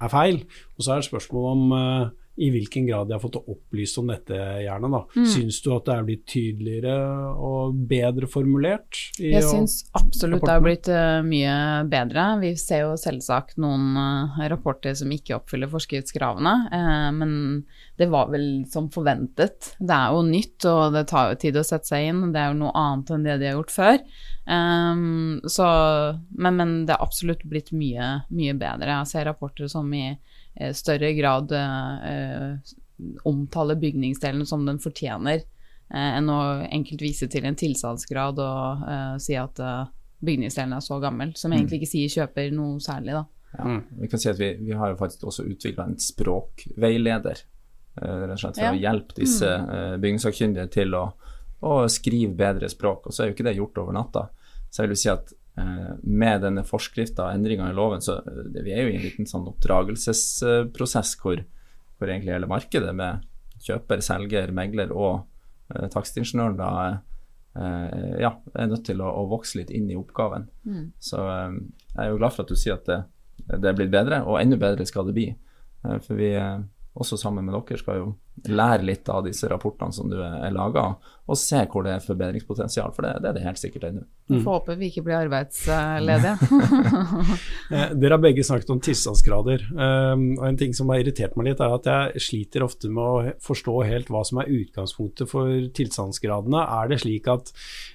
er 0.01 0.13
feil. 0.13 0.41
Og 0.77 0.85
så 0.85 0.95
er 0.95 1.03
det 1.03 1.11
spørsmål 1.11 1.51
om 1.51 1.77
uh, 1.77 2.09
i 2.41 2.49
hvilken 2.51 2.87
grad 2.87 3.09
de 3.09 3.13
har 3.13 3.21
fått 3.21 3.37
opplyst 3.37 3.99
om 4.01 4.09
dette, 4.09 4.37
gjerne. 4.65 4.89
da. 4.89 5.01
Mm. 5.17 5.27
Syns 5.29 5.59
du 5.61 5.69
at 5.75 5.85
det 5.85 5.93
er 5.95 6.07
blitt 6.07 6.23
tydeligere 6.31 6.95
og 7.37 7.77
bedre 7.91 8.29
formulert? 8.31 8.97
Jeg 9.21 9.45
syns 9.45 9.83
absolutt 9.99 10.47
det 10.47 10.55
har 10.55 10.65
blitt 10.65 10.89
uh, 10.89 11.21
mye 11.27 11.55
bedre. 11.93 12.25
Vi 12.41 12.55
ser 12.61 12.87
jo 12.87 12.97
selvsagt 13.01 13.61
noen 13.61 13.93
uh, 13.99 14.41
rapporter 14.49 14.97
som 14.97 15.13
ikke 15.13 15.37
oppfyller 15.37 15.69
forskriftskravene, 15.73 16.55
uh, 16.73 17.11
men 17.19 17.37
det 18.01 18.09
var 18.09 18.33
vel 18.33 18.65
som 18.73 18.89
forventet. 18.93 19.75
Det 19.77 20.01
er 20.01 20.17
jo 20.17 20.25
nytt, 20.25 20.65
og 20.71 20.97
det 20.97 21.07
tar 21.13 21.35
jo 21.35 21.41
tid 21.45 21.61
å 21.61 21.67
sette 21.67 21.93
seg 21.93 22.09
inn. 22.09 22.27
Det 22.33 22.41
er 22.41 22.55
jo 22.55 22.61
noe 22.63 22.73
annet 22.73 23.13
enn 23.13 23.29
det 23.29 23.37
de 23.43 23.51
har 23.51 23.59
gjort 23.61 23.77
før. 23.77 24.01
Um, 24.49 25.43
så, 25.45 25.67
men, 26.33 26.57
men, 26.57 26.77
det 26.89 26.97
er 26.97 27.05
absolutt 27.05 27.45
blitt 27.45 27.69
mye, 27.77 28.23
mye 28.33 28.57
bedre. 28.57 29.03
Jeg 29.03 29.13
ser 29.13 29.29
rapporter 29.29 29.69
som 29.69 29.93
i 29.93 30.07
Eh, 30.09 30.30
større 30.75 31.13
grad 31.17 31.53
eh, 31.53 32.57
omtale 33.29 33.77
bygningsdelen 33.81 34.47
som 34.47 34.67
den 34.67 34.81
fortjener, 34.83 35.45
eh, 35.95 36.11
enn 36.19 36.31
å 36.33 36.41
enkelt 36.67 37.05
vise 37.05 37.29
til 37.31 37.47
en 37.49 37.59
tilstandsgrad 37.59 38.41
og 38.45 38.85
si 39.23 39.39
at 39.41 39.63
bygningsdelen 40.21 40.77
er 40.77 40.85
så 40.85 40.99
gammel, 41.01 41.33
som 41.37 41.53
egentlig 41.53 41.79
mm. 41.79 41.83
ikke 41.83 41.93
sier 41.95 42.17
kjøper 42.19 42.51
noe 42.53 42.81
særlig, 42.85 43.17
da. 43.17 43.25
Ja, 43.51 43.65
mm. 43.67 43.81
vi 44.03 44.09
kan 44.11 44.21
si 44.23 44.29
at 44.31 44.39
vi, 44.39 44.51
vi 44.63 44.77
har 44.79 44.93
jo 44.93 44.99
faktisk 45.01 45.25
også 45.27 45.47
utvikla 45.49 45.89
en 45.89 45.97
språkveileder, 45.99 47.41
rett 48.01 48.35
og 48.37 48.39
slett 48.39 48.61
for 48.61 48.69
ja. 48.69 48.75
å 48.77 48.83
hjelpe 48.85 49.17
disse 49.17 49.49
mm. 49.49 49.97
bygningssakkyndige 50.03 50.69
til 50.77 50.95
å, 50.95 51.07
å, 51.67 51.73
skrive 51.91 52.37
bedre 52.39 52.69
språk. 52.71 53.09
Og 53.09 53.17
så 53.17 53.25
er 53.25 53.31
jo 53.31 53.35
ikke 53.35 53.49
det 53.49 53.57
gjort 53.57 53.81
over 53.83 53.97
natta. 53.97 54.29
Så 54.71 54.85
jeg 54.85 54.93
vil 54.93 55.01
si 55.01 55.11
at 55.11 55.33
Eh, 55.33 55.40
med 56.03 56.45
denne 56.45 56.65
forskrifta 56.67 57.27
og 57.27 57.39
endringa 57.39 57.71
i 57.71 57.77
loven, 57.77 58.03
så 58.05 58.19
det, 58.25 58.63
vi 58.67 58.75
er 58.75 58.85
jo 58.85 58.93
i 58.93 58.97
en 58.99 59.05
liten 59.05 59.29
sånn 59.29 59.49
oppdragelsesprosess 59.51 61.17
hvor, 61.21 61.43
hvor 61.99 62.11
egentlig 62.11 62.35
hele 62.35 62.51
markedet 62.51 62.95
med 62.97 63.27
kjøper, 63.65 64.03
selger, 64.05 64.53
megler 64.57 64.93
og 64.95 65.23
eh, 65.75 65.87
takstingeniøren 65.93 66.59
da 66.59 66.71
eh, 66.89 68.17
ja, 68.25 68.33
er 68.55 68.71
nødt 68.71 68.87
til 68.89 69.03
å, 69.05 69.11
å, 69.21 69.27
vokse 69.31 69.61
litt 69.61 69.73
inn 69.75 69.91
i 69.91 69.99
oppgaven. 69.99 70.49
Mm. 70.65 70.85
Så 71.03 71.21
eh, 71.21 71.59
jeg 71.93 72.03
er 72.07 72.13
jo 72.13 72.21
glad 72.21 72.37
for 72.37 72.47
at 72.47 72.53
du 72.53 72.61
sier 72.61 72.79
at 72.79 72.89
det, 72.89 73.01
det 73.51 73.71
er 73.71 73.77
blitt 73.77 73.93
bedre, 73.93 74.23
og 74.27 74.41
enda 74.41 74.59
bedre 74.61 74.87
skal 74.89 75.09
det 75.09 75.17
bli. 75.17 75.29
Eh, 75.85 75.99
for 76.05 76.21
vi 76.21 76.33
eh, 76.39 76.59
også 77.01 77.21
sammen 77.21 77.47
med 77.47 77.57
dere 77.57 77.81
skal 77.81 78.01
jo 78.01 78.11
lære 78.49 78.87
litt 78.87 79.09
av 79.13 79.25
disse 79.27 79.49
rapportene 79.51 79.93
som 79.93 80.11
du 80.11 80.19
er 80.23 80.53
laga, 80.55 80.95
og 81.31 81.39
se 81.39 81.61
hvor 81.71 81.87
det 81.87 81.93
er 81.95 82.03
forbedringspotensial, 82.03 82.91
for 82.95 83.07
det, 83.07 83.21
det 83.23 83.31
er 83.31 83.37
det 83.37 83.45
helt 83.45 83.61
sikkert 83.61 83.87
ennå. 83.87 84.03
Mm. 84.31 84.41
Får 84.45 84.57
håpe 84.57 84.77
vi 84.79 84.89
ikke 84.91 85.05
blir 85.07 85.19
arbeidsledige. 85.25 86.37
Eh, 87.71 87.93
dere 87.95 88.17
har 88.17 88.23
begge 88.23 88.43
snakket 88.43 88.71
om 88.73 88.81
tilstandsgrader, 88.83 89.63
um, 89.71 90.23
og 90.41 90.47
en 90.49 90.57
ting 90.59 90.73
som 90.75 90.89
har 90.91 91.05
irritert 91.05 91.37
meg 91.39 91.47
litt, 91.47 91.61
er 91.63 91.75
at 91.77 91.87
jeg 91.87 92.23
sliter 92.25 92.65
ofte 92.67 92.89
med 92.91 93.05
å 93.05 93.35
forstå 93.45 93.75
helt 93.87 94.11
hva 94.11 94.25
som 94.27 94.41
er 94.43 94.51
utgangspunktet 94.51 95.31
for 95.31 95.69
tilstandsgradene. 95.79 96.65
Er 96.81 96.91
det 96.91 96.99
slik 97.05 97.29
at 97.31 97.53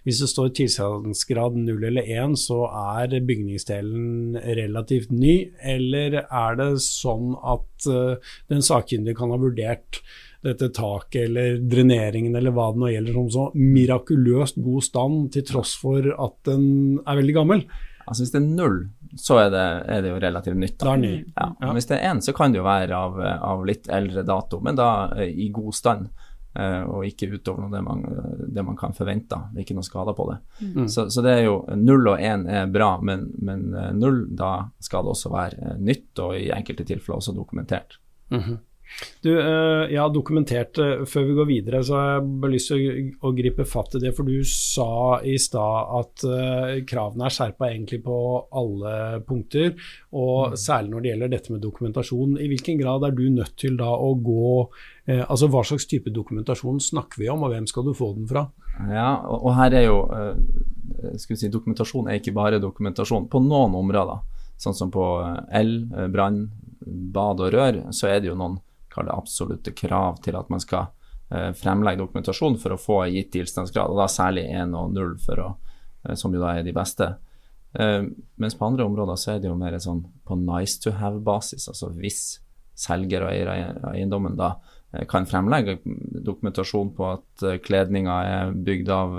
hvis 0.08 0.22
det 0.24 0.30
står 0.32 0.54
tilstandsgrad 0.56 1.60
0 1.60 1.90
eller 1.90 2.08
1, 2.08 2.38
så 2.40 2.62
er 2.70 3.18
bygningsdelen 3.28 4.40
relativt 4.62 5.12
ny, 5.12 5.36
eller 5.60 6.22
er 6.24 6.62
det 6.62 6.70
sånn 6.86 7.36
at 7.36 7.90
uh, 7.92 8.38
den 8.54 8.64
sakkyndige 8.64 9.20
kan 9.20 9.36
ha 9.36 9.42
vurdert 9.42 10.00
dette 10.46 10.70
taket 10.76 11.26
eller 11.26 11.58
dreneringen 11.66 12.36
eller 12.38 12.54
hva 12.54 12.70
det 12.74 12.82
nå 12.82 12.92
gjelder, 12.94 13.18
som 13.18 13.32
så 13.34 13.48
mirakuløst 13.58 14.62
god 14.62 14.86
stand 14.86 15.28
til 15.34 15.46
tross 15.48 15.76
for 15.82 16.06
at 16.14 16.38
den 16.50 16.66
er 17.02 17.22
veldig 17.22 17.36
gammel. 17.40 17.66
Altså 18.06 18.24
Hvis 18.24 18.36
det 18.36 18.42
er 18.42 18.52
null, 18.60 18.78
så 19.18 19.40
er 19.46 19.50
det, 19.50 19.66
er 19.96 20.04
det 20.06 20.12
jo 20.12 20.20
relativt 20.22 20.60
nytt. 20.62 20.78
Da. 20.78 20.94
Det 20.94 21.10
er 21.10 21.24
Ja. 21.34 21.48
Ja. 21.62 21.72
Hvis 21.74 21.90
det 21.90 21.98
er 21.98 22.14
én, 22.14 22.22
så 22.22 22.36
kan 22.38 22.54
det 22.54 22.62
jo 22.62 22.68
være 22.68 22.94
av, 22.94 23.18
av, 23.22 23.66
litt 23.66 23.90
eldre 23.90 24.24
dato, 24.24 24.60
men 24.62 24.78
da 24.78 25.12
eh, 25.18 25.34
i 25.34 25.50
god 25.50 25.74
stand. 25.74 26.10
eh, 26.56 26.84
og 26.88 27.04
ikke 27.04 27.28
utover 27.34 27.68
det 27.68 27.82
man, 27.84 28.04
det 28.48 28.64
man 28.64 28.78
kan 28.78 28.94
forvente. 28.94 29.36
Det 29.52 29.60
er 29.60 29.66
ikke 29.66 29.76
noe 29.76 29.90
skader 29.90 30.16
på 30.16 30.30
det. 30.30 30.38
Mm. 30.62 30.86
Så, 30.88 31.10
så, 31.10 31.24
det 31.26 31.34
er 31.34 31.44
jo 31.50 31.58
null 31.76 32.08
og 32.14 32.22
én 32.22 32.46
er 32.48 32.70
bra, 32.72 32.94
men, 33.02 33.26
men 33.42 33.74
null, 33.98 34.22
da 34.30 34.70
skal 34.80 35.04
det 35.04 35.16
også 35.18 35.34
være 35.34 35.76
nytt, 35.82 36.14
og 36.20 36.38
i 36.38 36.54
enkelte 36.56 36.86
tilfeller 36.86 37.18
også 37.18 37.36
dokumentert. 37.36 37.98
Mm 38.30 38.40
-hmm. 38.40 38.58
Du, 39.22 39.32
eh, 39.34 39.92
jeg 39.92 40.00
har 40.00 40.12
dokumentert 40.14 40.78
eh, 40.80 41.04
Før 41.10 41.26
vi 41.28 41.36
går 41.38 41.48
videre, 41.50 41.82
så 41.84 41.98
har 41.98 42.10
jeg 42.14 42.26
bare 42.42 42.54
lyst 42.54 42.72
til 42.72 43.10
å, 43.20 43.32
gripe 43.36 43.66
fatt 43.68 43.98
i 43.98 44.02
det. 44.04 44.14
For 44.16 44.28
du 44.28 44.40
sa 44.48 45.20
i 45.26 45.36
stad 45.42 45.92
at 46.00 46.26
uh, 46.30 46.74
kravene 46.88 47.28
er 47.28 47.34
skjerpa 47.34 47.70
egentlig 47.72 48.00
på 48.06 48.18
alle 48.56 49.22
punkter. 49.28 49.74
Og 50.16 50.54
mm. 50.54 50.58
særlig 50.62 50.94
når 50.94 51.04
det 51.04 51.12
gjelder 51.12 51.34
dette 51.34 51.54
med 51.54 51.64
dokumentasjon. 51.66 52.38
I 52.40 52.50
hvilken 52.52 52.80
grad 52.80 53.08
er 53.08 53.16
du 53.18 53.26
nødt 53.34 53.56
til 53.60 53.80
da 53.80 53.92
å 53.92 54.14
gå 54.20 54.52
Altså 55.06 55.46
hva 55.54 55.60
slags 55.62 55.84
type 55.86 56.10
dokumentasjon 56.10 56.80
snakker 56.82 57.20
vi 57.22 57.28
om, 57.30 57.44
og 57.46 57.52
hvem 57.52 57.68
skal 57.70 57.84
du 57.86 57.92
få 57.94 58.08
den 58.16 58.26
fra? 58.26 58.48
Ja, 58.90 59.20
og, 59.22 59.52
her 59.54 59.76
er 59.78 59.84
jo 59.86 60.00
skal 61.22 61.36
vi 61.36 61.38
si, 61.44 61.52
Dokumentasjon 61.54 62.10
er 62.10 62.18
ikke 62.18 62.34
bare 62.34 62.58
dokumentasjon. 62.64 63.28
På 63.30 63.38
noen 63.44 63.78
områder, 63.78 64.24
sånn 64.58 64.74
som 64.74 64.90
på 64.90 65.06
el, 65.54 65.76
brann, 66.10 66.48
bad 67.14 67.44
og 67.46 67.54
rør, 67.54 67.80
så 67.94 68.10
er 68.10 68.24
det 68.24 68.32
jo 68.32 68.40
noen 68.40 68.58
absolutte 69.04 69.74
krav 69.76 70.22
til 70.24 70.38
at 70.40 70.50
man 70.50 70.62
skal 70.64 70.88
eh, 71.32 71.52
fremlegge 71.58 72.02
dokumentasjon 72.04 72.58
for 72.62 72.76
å 72.76 72.82
få 72.82 73.00
gitt 73.14 73.34
tilstandsgrad, 73.36 73.92
og 73.92 74.02
da 74.02 74.08
særlig 74.12 74.48
1 74.52 74.76
og 74.78 74.94
0, 74.96 75.16
å, 75.44 75.50
eh, 76.06 76.16
som 76.20 76.34
jo 76.34 76.44
da 76.44 76.56
er 76.56 76.66
de 76.66 76.76
beste. 76.76 77.10
Eh, 77.76 78.02
mens 78.42 78.58
på 78.58 78.70
andre 78.70 78.88
områder 78.88 79.20
så 79.20 79.36
er 79.36 79.44
det 79.44 79.52
jo 79.52 79.60
mer 79.60 79.78
sånn 79.84 80.06
på 80.26 80.40
nice 80.40 80.80
to 80.84 80.96
have-basis, 80.96 81.68
altså 81.72 81.92
hvis 81.98 82.24
selger 82.76 83.24
og 83.24 83.32
eier 83.32 83.52
av 83.52 83.94
eiendommen 83.94 84.36
da 84.36 84.58
kan 85.12 85.26
fremlegge 85.28 85.78
dokumentasjon 86.24 86.90
på 86.96 87.06
at 87.08 87.44
kledninga 87.64 88.16
er 88.28 88.52
bygd 88.68 88.90
av, 88.92 89.18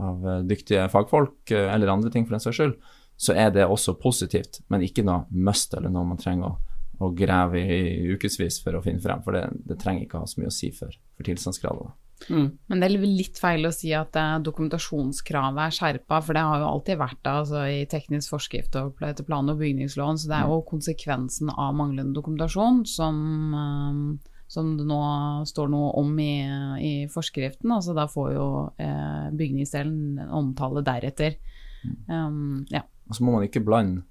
av 0.00 0.26
dyktige 0.48 0.86
fagfolk, 0.92 1.52
eller 1.52 1.92
andre 1.92 2.12
ting 2.12 2.24
for 2.24 2.36
den 2.36 2.44
saks 2.44 2.60
skyld, 2.60 2.74
så 3.16 3.36
er 3.36 3.52
det 3.54 3.64
også 3.68 3.94
positivt, 4.00 4.60
men 4.72 4.84
ikke 4.84 5.04
noe 5.04 5.24
must 5.30 5.74
eller 5.76 5.92
noe 5.92 6.08
man 6.08 6.20
trenger 6.20 6.48
å 6.48 6.71
og 7.02 7.16
grave 7.18 7.60
i, 7.60 7.82
ukevis 8.14 8.60
for 8.64 8.78
å 8.78 8.84
finne 8.84 9.02
frem, 9.02 9.22
for 9.24 9.36
det, 9.36 9.48
det, 9.66 9.78
trenger 9.82 10.06
ikke 10.06 10.22
ha 10.22 10.28
så 10.28 10.40
mye 10.40 10.52
å 10.52 10.54
si 10.54 10.70
for, 10.76 10.94
for 11.16 11.28
tilstandsgradene. 11.28 11.94
Mm. 12.30 12.48
Men 12.70 12.82
det 12.82 12.86
er 12.86 13.02
litt 13.02 13.38
feil 13.40 13.66
å 13.66 13.72
si 13.74 13.90
at 13.98 14.14
uh, 14.14 14.36
dokumentasjonskravet 14.46 15.62
er 15.64 15.74
skjerpa, 15.74 16.20
for 16.22 16.38
det 16.38 16.44
har 16.46 16.62
jo 16.62 16.68
alltid 16.68 17.00
vært 17.00 17.18
det 17.18 17.32
altså, 17.40 17.62
i 17.66 17.80
teknisk 17.90 18.34
forskrift 18.36 18.78
og 18.78 19.02
etter 19.02 19.26
plan- 19.26 19.50
og 19.50 19.58
bygningslån. 19.58 20.20
så 20.22 20.30
det 20.30 20.36
er 20.38 20.52
jo 20.52 20.60
konsekvensen 20.68 21.50
av 21.50 21.74
manglende 21.78 22.14
dokumentasjon 22.14 22.84
som, 22.86 23.18
um, 23.56 24.04
som 24.52 24.76
det 24.78 24.86
nå 24.86 25.00
står 25.48 25.72
noe 25.72 25.90
om 25.98 26.14
i, 26.22 26.36
i 26.78 26.94
forskriften. 27.10 27.74
altså 27.74 27.96
Da 27.96 28.06
får 28.10 28.32
jo 28.36 28.46
eh, 28.76 29.28
bygningsdelen 29.32 30.28
omtale 30.28 30.84
deretter. 30.84 31.38
Mm. 31.82 31.96
Um, 32.06 32.58
ja. 32.70 32.84
Og 33.08 33.16
så 33.16 33.24
må 33.24 33.32
man 33.34 33.46
ikke 33.48 33.64
blande 33.64 34.04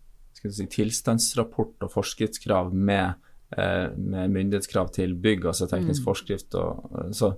si, 0.49 0.67
tilstandsrapport 0.71 1.85
og 1.85 1.93
forskriftskrav 1.93 2.71
med, 2.73 3.19
eh, 3.57 3.89
med, 3.95 4.31
myndighetskrav 4.33 4.91
til 4.95 5.15
bygg, 5.15 5.45
altså 5.51 5.69
teknisk 5.69 6.01
mm. 6.01 6.07
forskrift. 6.07 6.55
Og, 6.59 6.87
eh, 6.97 7.11
så, 7.17 7.33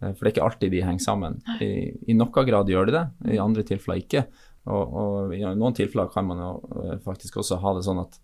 eh, 0.00 0.12
for 0.12 0.24
det 0.24 0.30
er 0.30 0.34
ikke 0.34 0.48
alltid 0.48 0.74
de 0.74 0.82
henger 0.86 1.06
sammen. 1.06 1.38
I, 1.60 1.70
I, 2.08 2.16
noen 2.16 2.32
grad 2.48 2.72
gjør 2.72 2.90
de 2.90 2.96
det, 2.98 3.06
i 3.36 3.40
andre 3.42 3.66
tilfeller 3.66 4.02
ikke. 4.02 4.26
Og, 4.70 4.98
og 5.02 5.32
i 5.36 5.40
noen 5.44 5.76
tilfeller 5.76 6.10
kan 6.12 6.26
man 6.28 6.42
jo 6.42 6.98
faktisk 7.06 7.40
også 7.40 7.62
ha 7.62 7.72
det 7.78 7.86
sånn 7.86 8.02
at 8.02 8.18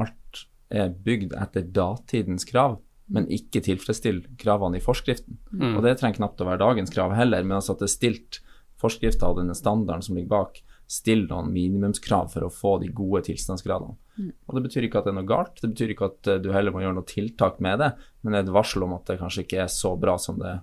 alt 0.00 0.46
er 0.72 0.94
bygd 1.04 1.34
etter 1.36 1.66
datidens 1.68 2.46
krav, 2.48 2.78
men 3.12 3.28
ikke 3.28 3.60
tilfredsstiller 3.64 4.24
kravene 4.40 4.78
i 4.78 4.84
forskriften. 4.84 5.36
Mm. 5.52 5.74
Og 5.76 5.82
det 5.84 5.98
trenger 6.00 6.22
knapt 6.22 6.40
å 6.40 6.48
være 6.48 6.62
dagens 6.62 6.92
krav 6.94 7.12
heller, 7.16 7.44
men 7.44 7.58
altså 7.58 7.74
at 7.74 7.82
det 7.82 7.90
er 7.90 7.96
stilt 7.98 8.40
forskrifter 8.80 9.30
og 9.30 9.42
denne 9.42 9.56
standarden 9.56 10.06
som 10.06 10.16
ligger 10.16 10.32
bak, 10.32 10.62
stille 10.92 11.28
noen 11.30 11.52
minimumskrav 11.52 12.32
for 12.34 12.46
å 12.46 12.52
få 12.52 12.76
de 12.82 12.90
gode 12.92 13.24
tilstandsgradene. 13.30 13.96
Mm. 14.18 14.32
Og 14.48 14.56
Det 14.56 14.64
betyr 14.66 14.88
ikke 14.88 15.00
at 15.00 15.08
det 15.08 15.14
er 15.14 15.20
noe 15.20 15.30
galt, 15.30 15.54
det 15.62 15.70
betyr 15.72 15.94
ikke 15.94 16.10
at 16.10 16.28
eh, 16.28 16.42
du 16.42 16.50
heller 16.52 16.74
må 16.74 16.82
gjøre 16.82 16.98
noe 16.98 17.08
tiltak 17.08 17.62
med 17.64 17.80
det, 17.80 17.94
men 18.20 18.34
det 18.34 18.42
er 18.42 18.48
et 18.48 18.58
varsel 18.58 18.84
om 18.84 18.98
at 18.98 19.08
det 19.08 19.22
kanskje 19.22 19.46
ikke 19.46 19.64
er 19.64 19.72
så 19.72 19.94
bra 20.00 20.18
som 20.20 20.42
det 20.42 20.58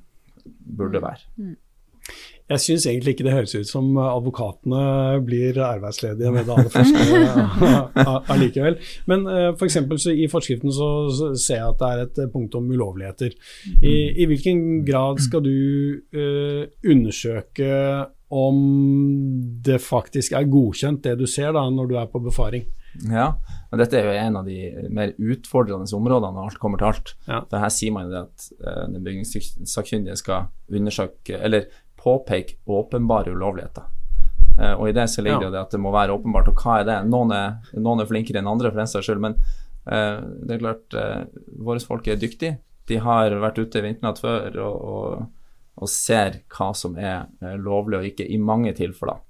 burde 0.46 1.02
mm. 1.02 1.08
være. 1.08 1.34
Mm. 1.42 1.58
Jeg 2.50 2.62
syns 2.64 2.86
egentlig 2.90 3.14
ikke 3.14 3.26
det 3.28 3.34
høres 3.36 3.52
ut 3.54 3.70
som 3.70 3.98
advokatene 4.02 5.20
blir 5.22 5.60
arbeidsledige 5.62 6.32
med 6.34 6.48
det 6.48 6.56
aller 6.56 6.72
første 6.74 8.24
allikevel. 8.34 8.80
Men 9.12 9.28
for 9.60 9.68
f.eks. 9.68 9.78
For 9.92 10.16
i 10.16 10.26
forskriften 10.32 10.74
så, 10.74 10.88
ser 11.38 11.60
jeg 11.60 11.68
at 11.68 11.84
det 11.84 11.92
er 11.92 12.02
et 12.08 12.34
punkt 12.34 12.58
om 12.58 12.72
ulovligheter. 12.74 13.38
I, 13.84 13.94
i 14.24 14.26
hvilken 14.32 14.82
grad 14.88 15.22
skal 15.22 15.46
du 15.46 15.54
uh, 16.18 16.66
undersøke 16.90 17.70
om 18.30 18.58
det 19.66 19.80
faktisk 19.82 20.36
er 20.38 20.50
godkjent, 20.50 21.02
det 21.04 21.16
du 21.18 21.26
ser 21.30 21.54
da 21.56 21.64
når 21.74 21.90
du 21.90 21.96
er 21.98 22.10
på 22.12 22.22
befaring. 22.22 22.68
Ja, 23.10 23.32
og 23.70 23.78
dette 23.82 24.00
er 24.00 24.08
jo 24.08 24.18
en 24.18 24.40
av 24.40 24.48
de 24.50 24.90
mer 24.94 25.14
utfordrende 25.18 25.90
områdene 25.96 26.36
når 26.36 26.50
alt 26.50 26.62
kommer 26.62 26.82
til 26.82 26.90
alt. 26.90 27.14
Ja. 27.28 27.44
For 27.50 27.62
her 27.62 27.74
sier 27.74 27.94
man 27.96 28.10
jo 28.10 28.24
at 28.24 28.50
uh, 28.66 28.86
den 28.90 29.06
bygningssakkyndige 29.06 30.18
skal 30.20 30.50
undersøke, 30.74 31.38
eller 31.38 31.70
påpeke 32.00 32.60
åpenbare 32.70 33.34
ulovligheter. 33.34 33.90
Uh, 34.60 34.74
og 34.74 34.90
i 34.90 34.96
det 34.98 35.08
så 35.14 35.26
ligger 35.26 35.48
ja. 35.50 35.54
det 35.54 35.64
at 35.64 35.76
det 35.76 35.82
må 35.82 35.94
være 35.96 36.18
åpenbart. 36.18 36.52
Og 36.52 36.64
hva 36.64 36.80
er 36.82 36.90
det? 36.90 37.00
Noen 37.10 37.34
er, 37.36 37.74
noen 37.78 38.04
er 38.04 38.10
flinkere 38.10 38.42
enn 38.42 38.52
andre 38.52 38.74
for 38.74 38.82
den 38.82 38.92
saks 38.94 39.10
skyld, 39.10 39.22
men 39.26 39.38
uh, 39.90 40.22
det 40.46 40.58
er 40.58 40.64
klart, 40.66 41.00
våre 41.58 41.86
folk 41.86 42.10
er 42.10 42.22
dyktige. 42.22 42.60
De 42.90 42.98
har 43.06 43.38
vært 43.42 43.62
ute 43.62 43.82
i 43.82 43.86
vinternatt 43.86 44.22
før 44.22 44.56
og, 44.66 44.80
og 44.90 45.28
og 45.80 45.90
ser 45.92 46.42
hva 46.52 46.74
som 46.76 46.98
er 47.00 47.30
eh, 47.42 47.56
lovlig 47.60 48.00
og 48.00 48.08
ikke, 48.12 48.28
i 48.28 48.40
mange 48.42 48.74
tilfeller. 48.78 49.22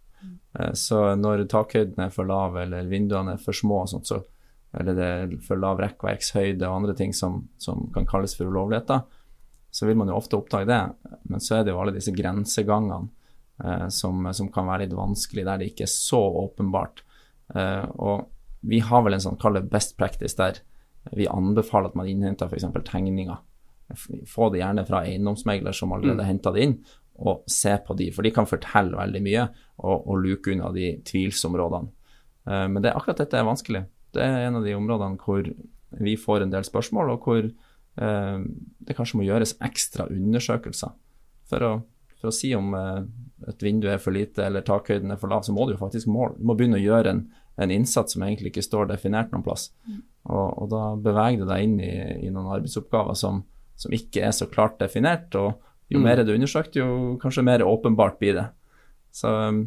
Eh, 0.57 0.73
så 0.73 1.13
når 1.19 1.45
takhøyden 1.51 2.01
er 2.05 2.13
for 2.13 2.29
lav 2.29 2.57
eller 2.63 2.89
vinduene 2.89 3.35
er 3.35 3.43
for 3.43 3.55
små, 3.55 3.83
og 3.83 3.91
sånt, 3.91 4.09
så, 4.09 4.21
eller 4.79 4.97
det 4.97 5.09
er 5.09 5.35
for 5.45 5.61
lav 5.61 5.81
rekkverkshøyde 5.83 6.65
og 6.65 6.81
andre 6.81 6.97
ting 6.97 7.13
som, 7.15 7.43
som, 7.61 7.87
kan 7.93 8.07
kalles 8.09 8.35
for 8.37 8.49
ulovligheter, 8.49 9.05
så 9.69 9.85
vil 9.85 9.99
man 9.99 10.09
jo 10.09 10.17
ofte 10.17 10.39
oppdage 10.39 10.69
det. 10.69 10.81
Men 11.29 11.43
så 11.43 11.59
er 11.59 11.65
det 11.65 11.75
jo 11.75 11.83
alle 11.83 11.93
disse 11.93 12.15
grensegangene 12.15 13.11
eh, 13.63 13.87
som, 13.93 14.25
som, 14.33 14.49
kan 14.53 14.69
være 14.69 14.87
litt 14.87 14.97
vanskelig, 14.97 15.45
der 15.45 15.61
det 15.61 15.71
ikke 15.73 15.85
er 15.85 15.93
så 15.93 16.23
åpenbart. 16.47 17.05
Eh, 17.53 17.85
og 18.01 18.25
vi 18.65 18.81
har 18.83 19.05
vel 19.05 19.15
en 19.15 19.23
sånn 19.23 19.39
kall 19.39 19.61
best 19.69 19.95
practice 19.99 20.35
der 20.35 20.57
vi 21.15 21.29
anbefaler 21.31 21.89
at 21.89 21.95
man 21.95 22.09
innhenter 22.09 22.49
f.eks. 22.49 22.65
tegninger 22.89 23.37
få 24.27 24.49
det 24.53 24.61
gjerne 24.61 24.85
fra 24.87 25.03
eiendomsmegler 25.07 25.75
som 25.75 25.93
allerede 25.95 26.23
mm. 26.23 26.27
henta 26.27 26.53
det 26.55 26.65
inn, 26.65 26.75
og 27.19 27.43
se 27.51 27.73
på 27.83 27.95
de, 27.99 28.09
for 28.15 28.23
de 28.23 28.31
kan 28.35 28.47
fortelle 28.47 28.95
veldig 28.95 29.21
mye 29.25 29.45
og, 29.83 29.95
og 29.97 30.21
luke 30.23 30.53
unna 30.53 30.71
de 30.75 30.93
tvilsområdene. 31.07 31.91
Uh, 32.47 32.65
men 32.71 32.83
det, 32.83 32.93
akkurat 32.95 33.19
dette 33.23 33.39
er 33.39 33.47
vanskelig. 33.47 33.83
Det 34.15 34.23
er 34.23 34.47
en 34.47 34.59
av 34.61 34.65
de 34.65 34.75
områdene 34.77 35.19
hvor 35.21 35.49
vi 35.99 36.15
får 36.21 36.45
en 36.45 36.53
del 36.53 36.65
spørsmål, 36.67 37.15
og 37.15 37.25
hvor 37.27 37.43
uh, 37.43 38.37
det 38.79 38.97
kanskje 38.97 39.19
må 39.19 39.27
gjøres 39.27 39.57
ekstra 39.65 40.07
undersøkelser. 40.13 40.95
For 41.49 41.65
å, 41.65 41.73
for 42.19 42.31
å 42.31 42.35
si 42.35 42.53
om 42.55 42.71
uh, 42.77 43.03
et 43.49 43.63
vindu 43.63 43.89
er 43.91 43.99
for 44.01 44.15
lite 44.15 44.45
eller 44.45 44.65
takhøyden 44.65 45.11
er 45.13 45.19
for 45.19 45.31
lav, 45.31 45.43
så 45.47 45.55
må 45.55 45.67
du 45.67 45.75
jo 45.75 45.81
faktisk 45.81 46.09
måle. 46.11 46.37
Du 46.39 46.47
må 46.47 46.55
begynne 46.57 46.79
å 46.79 46.83
gjøre 46.83 47.13
en, 47.13 47.23
en 47.59 47.73
innsats 47.73 48.15
som 48.15 48.25
egentlig 48.25 48.53
ikke 48.53 48.65
står 48.65 48.91
definert 48.91 49.31
noen 49.33 49.45
plass. 49.45 49.69
Mm. 49.87 50.01
Og, 50.29 50.47
og, 50.47 50.65
da 50.73 50.83
beveger 50.99 51.43
du 51.43 51.49
deg 51.49 51.65
inn 51.65 51.79
i, 51.83 51.93
i 52.27 52.31
noen 52.33 52.51
arbeidsoppgaver 52.57 53.17
som, 53.17 53.43
som 53.79 53.95
ikke 53.95 54.23
er 54.27 54.35
så 54.35 54.49
klart 54.51 54.79
definert. 54.81 55.33
Og 55.39 55.53
jo 55.89 55.99
mm. 56.01 56.05
mer 56.05 56.21
det 56.21 56.27
er 56.27 56.39
undersøkt, 56.39 56.79
jo 56.79 57.17
kanskje 57.21 57.45
mer 57.47 57.65
åpenbart 57.65 58.19
blir 58.21 58.35
det. 58.37 58.47
Så 59.15 59.31
um, 59.49 59.63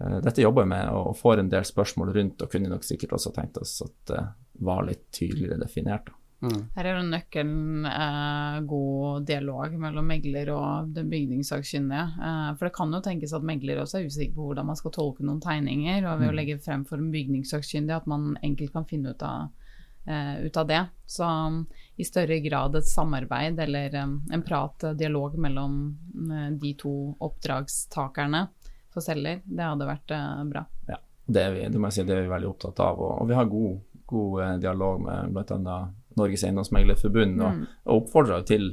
uh, 0.00 0.18
dette 0.24 0.44
jobber 0.44 0.66
vi 0.66 0.74
med, 0.74 0.92
og 0.92 1.16
får 1.18 1.42
en 1.42 1.50
del 1.52 1.66
spørsmål 1.66 2.12
rundt, 2.18 2.44
og 2.44 2.52
kunne 2.52 2.70
nok 2.70 2.86
sikkert 2.86 3.16
også 3.16 3.34
tenkt 3.34 3.58
oss 3.62 3.80
at 3.86 3.96
det 4.12 4.22
var 4.66 4.86
litt 4.86 5.08
tydeligere 5.14 5.58
definert. 5.64 6.12
Mm. 6.44 6.66
Her 6.76 6.84
er 6.84 6.98
jo 6.98 7.04
nøkkelen 7.08 7.86
eh, 7.88 8.56
god 8.68 9.24
dialog 9.28 9.72
mellom 9.80 10.04
megler 10.10 10.50
og 10.52 10.90
den 10.96 11.08
bygningssakkyndige. 11.08 12.02
Eh, 12.28 12.50
for 12.58 12.68
det 12.68 12.74
kan 12.76 12.92
jo 12.92 13.00
tenkes 13.04 13.32
at 13.36 13.46
megler 13.46 13.80
også 13.80 14.00
er 14.00 14.10
usikker 14.10 14.36
på 14.36 14.50
hvordan 14.50 14.68
man 14.68 14.78
skal 14.78 14.92
tolke 14.94 15.24
noen 15.24 15.40
tegninger, 15.42 16.04
og 16.04 16.20
ved 16.20 16.28
mm. 16.28 16.32
å 16.32 16.36
legge 16.36 16.58
frem 16.62 16.84
for 16.88 17.00
en 17.00 17.12
bygningssakkyndig 17.14 17.96
at 17.96 18.10
man 18.10 18.34
enkelt 18.44 18.74
kan 18.76 18.88
finne 18.88 19.14
ut 19.16 19.24
av 19.24 19.48
ut 20.06 20.56
av 20.56 20.66
det. 20.68 20.84
Så 21.06 21.24
um, 21.24 21.66
i 21.96 22.04
større 22.04 22.38
grad 22.40 22.76
et 22.76 22.86
samarbeid 22.86 23.60
eller 23.60 23.94
um, 24.02 24.16
en 24.32 24.42
prat, 24.42 24.84
uh, 24.84 24.92
dialog 24.92 25.38
mellom 25.38 25.76
uh, 26.30 26.50
de 26.50 26.72
to 26.78 26.94
oppdragstakerne 27.22 28.46
for 28.92 29.04
selger, 29.04 29.42
det 29.44 29.62
hadde 29.62 29.86
vært 29.86 30.12
bra. 30.48 30.64
Ja, 30.88 30.96
det 31.26 31.42
er, 31.42 31.52
vi, 31.52 31.66
det, 31.68 31.78
må 31.80 31.90
jeg 31.90 31.98
si, 31.98 32.06
det 32.08 32.16
er 32.16 32.24
vi 32.24 32.32
veldig 32.32 32.48
opptatt 32.48 32.80
av. 32.80 32.96
Og, 32.96 33.12
og 33.20 33.28
vi 33.28 33.36
har 33.36 33.50
god, 33.50 33.74
god 34.08 34.62
dialog 34.62 35.02
med 35.04 35.36
bl.a. 35.36 35.76
Norges 36.16 36.46
Eiendomsmeglerforbund, 36.48 37.36
og, 37.42 37.58
mm. 37.58 37.74
og 37.84 37.98
oppfordrer 38.00 38.46
til 38.48 38.70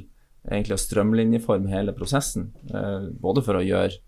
egentlig 0.48 0.78
å 0.78 0.80
strømlinjeforme 0.80 1.68
hele 1.68 1.92
prosessen. 1.96 2.48
både 3.20 3.44
for 3.44 3.60
å 3.60 3.64
gjøre 3.64 4.00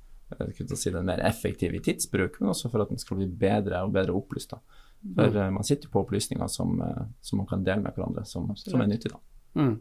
si, 0.73 0.91
den 0.91 1.05
mer 1.05 1.21
effektiv 1.29 1.77
i 1.77 1.83
tidsbruk, 1.85 2.41
men 2.41 2.55
også 2.55 2.73
for 2.73 2.85
at 2.85 2.95
den 2.95 3.01
skal 3.01 3.21
bli 3.21 3.29
bedre 3.29 3.85
og 3.85 3.93
bedre 3.93 4.17
opplyst. 4.17 4.57
Da. 4.57 4.81
For 5.15 5.39
mm. 5.39 5.55
man 5.55 5.65
sitter 5.65 5.93
på 5.93 6.03
opplysninger 6.03 6.51
som, 6.53 6.81
eh, 6.83 7.07
som, 7.23 7.41
man 7.41 7.49
kan 7.51 7.65
dele 7.67 7.85
med 7.85 7.97
hverandre, 7.97 8.25
som, 8.25 8.51
som 8.57 8.81
er 8.81 8.91
nyttig. 8.91 9.13
da. 9.15 9.23
Mm. 9.57 9.77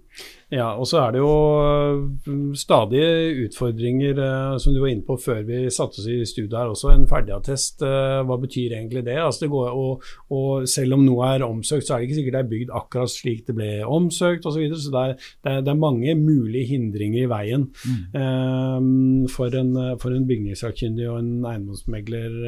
Ja, 0.56 0.70
og 0.80 0.88
så 0.88 1.02
er 1.02 1.12
det 1.12 1.20
jo 1.20 1.32
øh, 1.68 2.54
stadige 2.56 3.46
utfordringer, 3.46 4.22
som 4.62 4.74
du 4.74 4.80
var 4.80 4.92
inne 4.94 5.04
på 5.04 5.18
før 5.20 5.42
vi 5.48 5.66
satte 5.74 6.00
oss 6.00 6.08
i 6.08 6.22
studio 6.28 6.56
her 6.58 6.72
også. 6.72 6.94
En 6.94 7.08
ferdigattest, 7.10 7.84
hva 7.84 8.38
betyr 8.40 8.78
egentlig 8.78 9.04
det? 9.08 9.18
Altså 9.20 9.46
det 9.46 9.52
går, 9.52 9.70
og, 9.76 10.04
og, 10.32 10.68
selv 10.70 10.96
om 10.96 11.04
noe 11.04 11.28
er 11.28 11.44
omsøkt, 11.44 11.88
så 11.88 11.96
er 11.96 12.00
det 12.00 12.10
ikke 12.10 12.20
sikkert 12.22 12.38
det 12.38 12.44
er 12.44 12.52
bygd 12.54 12.76
akkurat 12.80 13.12
slik 13.12 13.44
det 13.50 13.58
ble 13.58 13.70
omsøkt 13.84 14.48
osv. 14.48 14.56
Så, 14.56 14.64
videre. 14.64 14.80
så 14.80 14.94
det 14.96 15.04
er, 15.04 15.16
det, 15.18 15.52
er, 15.52 15.66
det 15.66 15.74
er, 15.74 15.84
mange 15.86 16.16
mulige 16.16 16.70
hindringer 16.72 17.26
i 17.26 17.32
veien 17.32 17.68
mm. 17.68 17.98
uh, 18.16 19.32
for, 19.34 19.60
en, 19.60 19.76
for 20.00 20.16
en 20.16 20.30
bygningssakkyndig 20.30 21.10
og 21.12 21.20
en 21.20 21.34
eiendomsmegler 21.52 22.40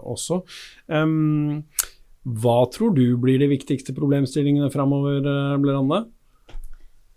også. 0.00 0.40
Um, 0.88 1.64
hva 2.24 2.58
tror 2.72 2.94
du 2.96 3.04
blir 3.20 3.38
de 3.42 3.50
viktigste 3.52 3.92
problemstillingene 3.96 4.70
framover, 4.72 5.20
Blerande? 5.60 6.06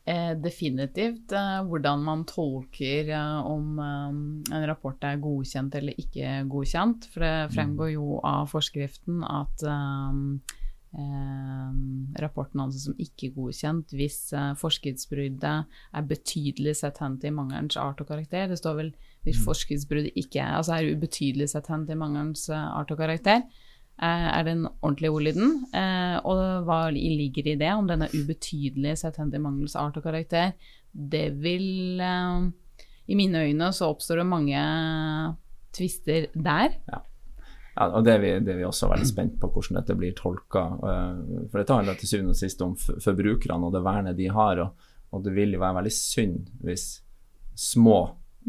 Eh, 0.08 0.38
definitivt 0.40 1.34
eh, 1.36 1.58
hvordan 1.68 2.04
man 2.08 2.22
tolker 2.24 3.10
eh, 3.12 3.40
om 3.44 3.80
eh, 3.84 4.54
en 4.56 4.64
rapport 4.70 5.04
er 5.04 5.20
godkjent 5.20 5.76
eller 5.76 6.00
ikke 6.00 6.46
godkjent. 6.48 7.10
For 7.12 7.26
det 7.26 7.34
mm. 7.50 7.52
fremgår 7.58 7.90
jo 7.92 8.22
av 8.24 8.48
forskriften 8.48 9.26
at 9.28 9.66
eh, 9.68 10.22
eh, 11.02 11.76
rapporten 12.24 12.64
anses 12.64 12.88
som 12.88 13.04
ikke 13.04 13.34
godkjent 13.36 13.92
hvis 14.00 14.22
forskriftsbruddet 14.64 15.68
er 15.68 16.08
betydelig 16.08 16.78
sett 16.86 17.04
hen 17.04 17.20
til 17.20 17.36
mangelens 17.36 17.76
art 17.76 18.00
og 18.00 18.08
karakter. 18.08 18.48
Det 18.48 18.62
står 18.64 18.80
vel 18.80 18.96
hvis 19.28 19.42
mm. 19.42 19.46
forskriftsbruddet 19.50 20.24
ikke 20.24 20.48
altså 20.56 20.78
er 20.78 20.94
ubetydelig 20.96 21.52
sett 21.52 21.68
hen 21.68 21.84
til 21.90 22.00
mangelens 22.00 22.48
art 22.56 22.96
og 22.96 23.04
karakter. 23.04 23.44
Eh, 23.98 24.28
er 24.30 24.44
den 24.46 24.68
ordentlige 24.86 25.10
ordlyden. 25.10 25.54
Eh, 25.74 26.18
og 26.22 26.68
hva 26.68 26.84
ligger 26.94 27.50
i 27.50 27.58
det, 27.58 27.72
om 27.74 27.88
den 27.90 28.06
er 28.06 28.14
ubetydelig 28.14 28.94
til 29.02 29.42
mangels 29.42 29.74
art 29.76 29.98
og 29.98 30.06
karakter. 30.06 30.54
Det 30.94 31.32
vil 31.42 31.98
eh, 31.98 32.46
I 33.08 33.18
mine 33.18 33.42
øyne 33.48 33.72
så 33.74 33.90
oppstår 33.90 34.22
det 34.22 34.28
mange 34.30 34.62
tvister 35.74 36.28
der. 36.34 36.78
Ja. 36.92 37.02
Ja, 37.78 37.92
og 37.94 38.06
det 38.06 38.14
er, 38.16 38.22
vi, 38.22 38.30
det 38.42 38.54
er, 38.54 38.58
vi, 38.58 38.66
også 38.66 38.88
veldig 38.90 39.06
spent 39.06 39.36
på 39.38 39.52
hvordan 39.54 39.78
dette 39.78 39.94
blir 39.94 40.14
tolka. 40.18 40.64
For 40.82 41.60
dette 41.60 41.76
handler 41.78 41.98
til 42.00 42.10
syvende 42.10 42.34
og 42.34 42.40
sist 42.40 42.64
om 42.66 42.72
forbrukerne 42.74 43.68
og 43.68 43.76
det 43.76 43.84
vernet 43.86 44.18
de 44.18 44.32
har. 44.34 44.62
Og, 44.64 44.88
og, 45.14 45.22
det 45.22 45.36
vil 45.36 45.54
jo 45.54 45.60
være 45.62 45.78
veldig 45.78 45.92
synd 45.94 46.50
hvis 46.66 46.88
små 47.54 48.00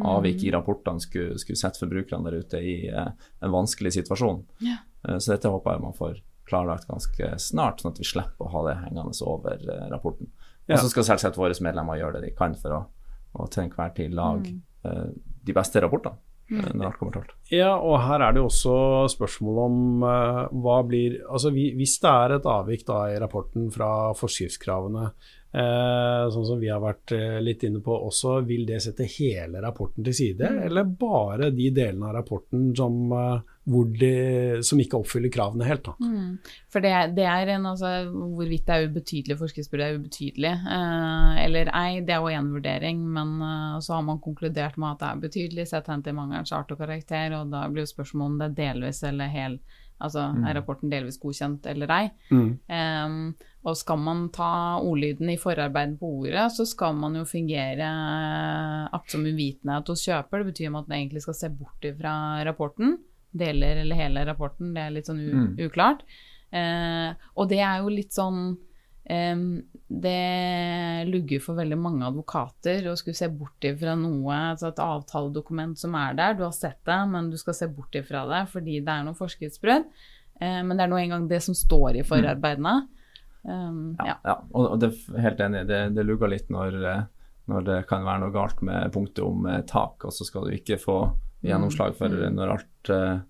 avvik 0.00 0.46
i 0.46 0.48
mm. 0.48 0.54
rapportene 0.56 1.04
skulle, 1.04 1.36
skulle 1.42 1.60
sette 1.60 1.82
forbrukerne 1.82 2.24
der 2.24 2.40
ute 2.40 2.62
i 2.64 2.74
en 2.88 3.52
vanskelig 3.52 3.92
situasjon. 3.98 4.40
Ja. 4.64 4.78
Eh, 5.06 5.18
så 5.18 5.34
dette 5.34 5.52
håper 5.52 5.76
jeg 5.76 5.84
man 5.84 5.96
får 5.98 6.20
klarlagt 6.48 6.88
ganske 6.88 7.34
snart, 7.44 7.82
sånn 7.82 7.92
at 7.92 8.00
vi 8.00 8.08
slipper 8.08 8.46
å 8.46 8.52
ha 8.54 8.62
det 8.70 8.78
hengende 8.86 9.12
over 9.28 9.58
rapporten. 9.92 10.30
rapporten. 10.68 10.78
Og 10.78 10.80
så 10.84 10.92
skal 10.92 11.06
selvsagt 11.10 11.40
våre 11.40 11.56
medlemmer 11.64 12.00
gjøre 12.00 12.18
det 12.18 12.30
de 12.30 12.36
kan 12.36 12.56
for 12.56 12.76
å, 12.76 12.80
å 13.36 13.50
til 13.52 13.66
enhver 13.66 13.92
tid 13.96 14.16
lage 14.16 14.54
mm. 14.54 14.64
Eh, 14.86 15.06
de 15.42 15.52
beste 15.52 15.80
rapportene. 15.82 16.14
Mm. 16.48 16.78
Ja, 17.52 17.74
og 17.76 17.98
her 18.06 18.22
er 18.24 18.32
det 18.32 18.40
jo 18.40 18.46
også 18.48 18.76
spørsmål 19.12 19.58
om 19.66 19.80
uh, 20.00 20.46
hva 20.48 20.78
blir 20.88 21.18
Altså 21.28 21.50
hvis 21.52 21.98
det 22.00 22.08
er 22.08 22.34
et 22.38 22.48
avvik 22.48 22.86
da 22.88 23.02
i 23.12 23.18
rapporten 23.20 23.66
fra 23.74 24.14
forskriftskravene, 24.16 25.10
uh, 25.10 26.24
sånn 26.32 26.46
som 26.48 26.62
vi 26.62 26.70
har 26.72 26.80
vært 26.80 27.12
uh, 27.12 27.36
litt 27.44 27.66
inne 27.68 27.82
på 27.84 27.92
også, 27.92 28.38
vil 28.48 28.64
det 28.68 28.80
sette 28.84 29.04
hele 29.18 29.60
rapporten 29.60 30.06
til 30.06 30.16
side, 30.16 30.48
mm. 30.54 30.62
eller 30.70 30.88
bare 30.88 31.50
de 31.52 31.68
delene 31.74 32.08
av 32.08 32.16
rapporten 32.22 32.70
som, 32.76 32.96
eh, 33.12 33.57
de, 33.68 34.12
som 34.64 34.80
ikke 34.80 34.98
oppfyller 34.98 35.32
kravene 35.32 35.66
helt? 35.68 35.88
Mm. 36.00 36.38
For 36.72 36.84
det, 36.84 36.92
det, 37.16 37.26
er 37.28 37.54
en, 37.54 37.66
altså, 37.70 37.90
Hvorvidt 38.08 38.66
det 38.68 38.76
er 38.76 38.86
ubetydelig 38.88 39.38
forskningsbyrd 39.40 39.84
er 39.84 39.98
ubetydelig 39.98 40.52
eh, 40.52 41.40
eller 41.44 41.72
ei, 41.76 42.00
det 42.06 42.14
er 42.16 42.22
jo 42.22 42.38
én 42.38 42.52
vurdering, 42.54 43.02
men 43.16 43.34
eh, 43.44 43.74
så 43.84 43.98
har 43.98 44.06
man 44.06 44.22
konkludert 44.24 44.78
med 44.80 44.94
at 44.94 45.02
det 45.02 45.10
er 45.10 45.26
betydelig 45.26 45.68
sett 45.72 45.90
hen 45.92 46.04
til 46.04 46.16
mangelens 46.18 46.54
art 46.56 46.72
og 46.74 46.80
karakter, 46.80 47.36
og 47.38 47.52
da 47.52 47.66
blir 47.72 47.86
jo 47.86 47.92
spørsmålet 47.92 48.32
om 48.32 48.40
det 48.40 48.48
er 48.48 48.58
delvis 48.62 49.04
eller 49.08 49.32
hel 49.32 49.60
Altså 49.98 50.28
mm. 50.30 50.42
er 50.46 50.54
rapporten 50.54 50.90
delvis 50.92 51.18
godkjent 51.18 51.64
eller 51.72 51.90
ei? 51.90 52.04
Mm. 52.30 52.50
Eh, 52.70 53.46
og 53.66 53.76
skal 53.76 53.98
man 54.00 54.28
ta 54.34 54.78
ordlyden 54.78 55.32
i 55.32 55.38
forarbeidet 55.40 55.98
på 56.00 56.10
ordet, 56.20 56.46
så 56.54 56.64
skal 56.68 56.94
man 56.96 57.18
jo 57.18 57.24
fungere 57.28 57.88
aktsom 58.94 59.26
uvitenhet 59.26 59.90
hos 59.90 60.04
kjøper. 60.06 60.44
Det 60.44 60.52
betyr 60.52 60.68
at 60.70 60.76
man 60.76 60.94
egentlig 61.00 61.24
skal 61.26 61.36
se 61.36 61.50
bort 61.50 61.88
fra 61.98 62.14
rapporten. 62.46 62.96
Deler 63.30 63.82
eller 63.82 63.98
hele 63.98 64.24
rapporten. 64.28 64.72
Det 64.76 64.84
er 64.84 64.94
litt 64.94 65.10
sånn 65.10 65.20
mm. 65.20 65.50
uklart. 65.66 66.04
Eh, 66.50 67.28
og 67.36 67.50
det 67.50 67.60
er 67.60 67.82
jo 67.82 67.92
litt 67.92 68.16
sånn 68.16 68.56
Um, 69.08 69.62
det 69.88 71.04
lugger 71.08 71.40
for 71.40 71.56
veldig 71.56 71.76
mange 71.80 72.04
advokater 72.04 72.90
å 72.90 72.96
skulle 73.00 73.16
se 73.16 73.30
bort 73.32 73.64
ifra 73.64 73.94
noe, 73.96 74.34
altså 74.50 74.68
et 74.68 74.82
avtaledokument 74.84 75.80
som 75.80 75.96
er 75.96 76.18
der. 76.18 76.34
Du 76.36 76.42
har 76.44 76.52
sett 76.52 76.82
det, 76.84 76.98
men 77.08 77.30
du 77.32 77.38
skal 77.40 77.56
se 77.56 77.70
bort 77.72 77.96
ifra 77.96 78.26
det 78.28 78.42
fordi 78.52 78.82
det 78.84 78.92
er 78.92 79.06
noe 79.06 79.16
forskriftsbrudd. 79.16 79.88
Uh, 80.36 80.60
men 80.60 80.74
det 80.76 80.84
er 80.84 80.92
nå 80.92 81.00
engang 81.00 81.24
det 81.30 81.40
som 81.46 81.56
står 81.56 82.02
i 82.02 82.04
forarbeidene. 82.04 82.74
Um, 83.48 83.96
ja, 83.96 84.10
ja. 84.10 84.16
ja, 84.28 84.36
og, 84.52 84.76
det 84.82 84.90
er 84.92 85.24
helt 85.24 85.40
enig. 85.40 85.64
Det, 85.70 85.80
det 85.96 86.04
lugger 86.04 86.28
litt 86.28 86.52
når, 86.52 86.76
eh, 86.90 87.02
når, 87.48 87.64
det 87.64 87.78
kan 87.88 88.04
være 88.04 88.26
noe 88.26 88.34
galt 88.34 88.60
med 88.66 88.92
punktet 88.92 89.24
om 89.24 89.46
eh, 89.48 89.62
tak, 89.68 90.04
og 90.04 90.12
så 90.12 90.26
skal 90.28 90.48
du 90.48 90.56
ikke 90.58 90.76
få 90.82 90.98
gjennomslag 91.44 91.96
for 91.98 92.12
mm. 92.12 92.36
når 92.36 92.54
alt 92.54 92.92
uh, 92.94 93.20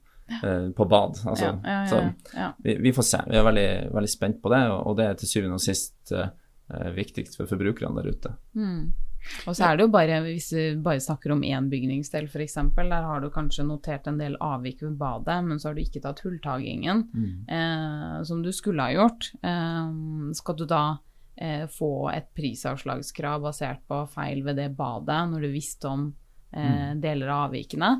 eh, 0.43 0.69
på 0.77 0.87
bad. 0.89 1.19
Altså, 1.25 1.51
ja, 1.51 1.59
ja, 1.65 1.87
så 1.91 2.55
vi, 2.65 2.77
vi, 2.85 2.93
får 2.97 3.09
se. 3.11 3.23
Vi 3.29 3.41
er 3.41 3.49
veldig, 3.49 3.69
veldig 3.95 4.13
spent 4.13 4.41
på 4.43 4.53
det, 4.55 4.63
og, 4.75 4.97
det 4.99 5.09
er 5.09 5.19
til 5.21 5.33
syvende 5.33 5.59
og 5.59 5.65
sist 5.65 6.15
eh, 6.15 6.89
viktigst 6.97 7.39
for 7.41 7.51
forbrukerne 7.51 8.01
der 8.01 8.17
ute. 8.17 8.35
Mm. 8.59 8.89
Og 9.49 9.57
så 9.57 9.67
er 9.67 9.77
det 9.77 9.87
jo 9.87 9.93
bare, 9.93 10.21
hvis 10.25 10.49
vi 10.55 10.65
bare 10.83 11.03
snakker 11.03 11.33
om 11.35 11.43
én 11.47 11.69
bygningsdel 11.71 12.29
f.eks., 12.31 12.55
der 12.77 13.09
har 13.09 13.21
du 13.21 13.29
kanskje 13.35 13.67
notert 13.67 14.07
en 14.09 14.21
del 14.21 14.39
avvik 14.45 14.83
ved 14.85 14.97
badet, 15.01 15.41
men 15.45 15.61
så 15.61 15.71
har 15.71 15.77
du 15.77 15.83
ikke 15.83 16.03
tatt 16.05 16.23
hulltagingen, 16.25 17.05
mm. 17.13 17.35
eh, 17.57 18.17
som 18.29 18.43
du 18.45 18.53
skulle 18.55 18.87
ha 18.87 18.95
gjort. 18.95 19.31
Eh, 19.43 19.93
skal 20.39 20.59
du 20.59 20.65
da 20.71 20.85
eh, 21.37 21.67
få 21.73 21.93
et 22.15 22.31
prisavslagskrav 22.37 23.43
basert 23.45 23.85
på 23.91 24.05
feil 24.15 24.45
ved 24.47 24.61
det 24.63 24.71
badet, 24.79 25.21
når 25.33 25.47
du 25.47 25.53
visste 25.53 25.91
om 25.91 26.09
eh, 26.53 26.73
mm. 26.95 27.05
deler 27.05 27.35
av 27.35 27.49
avvikene? 27.49 27.93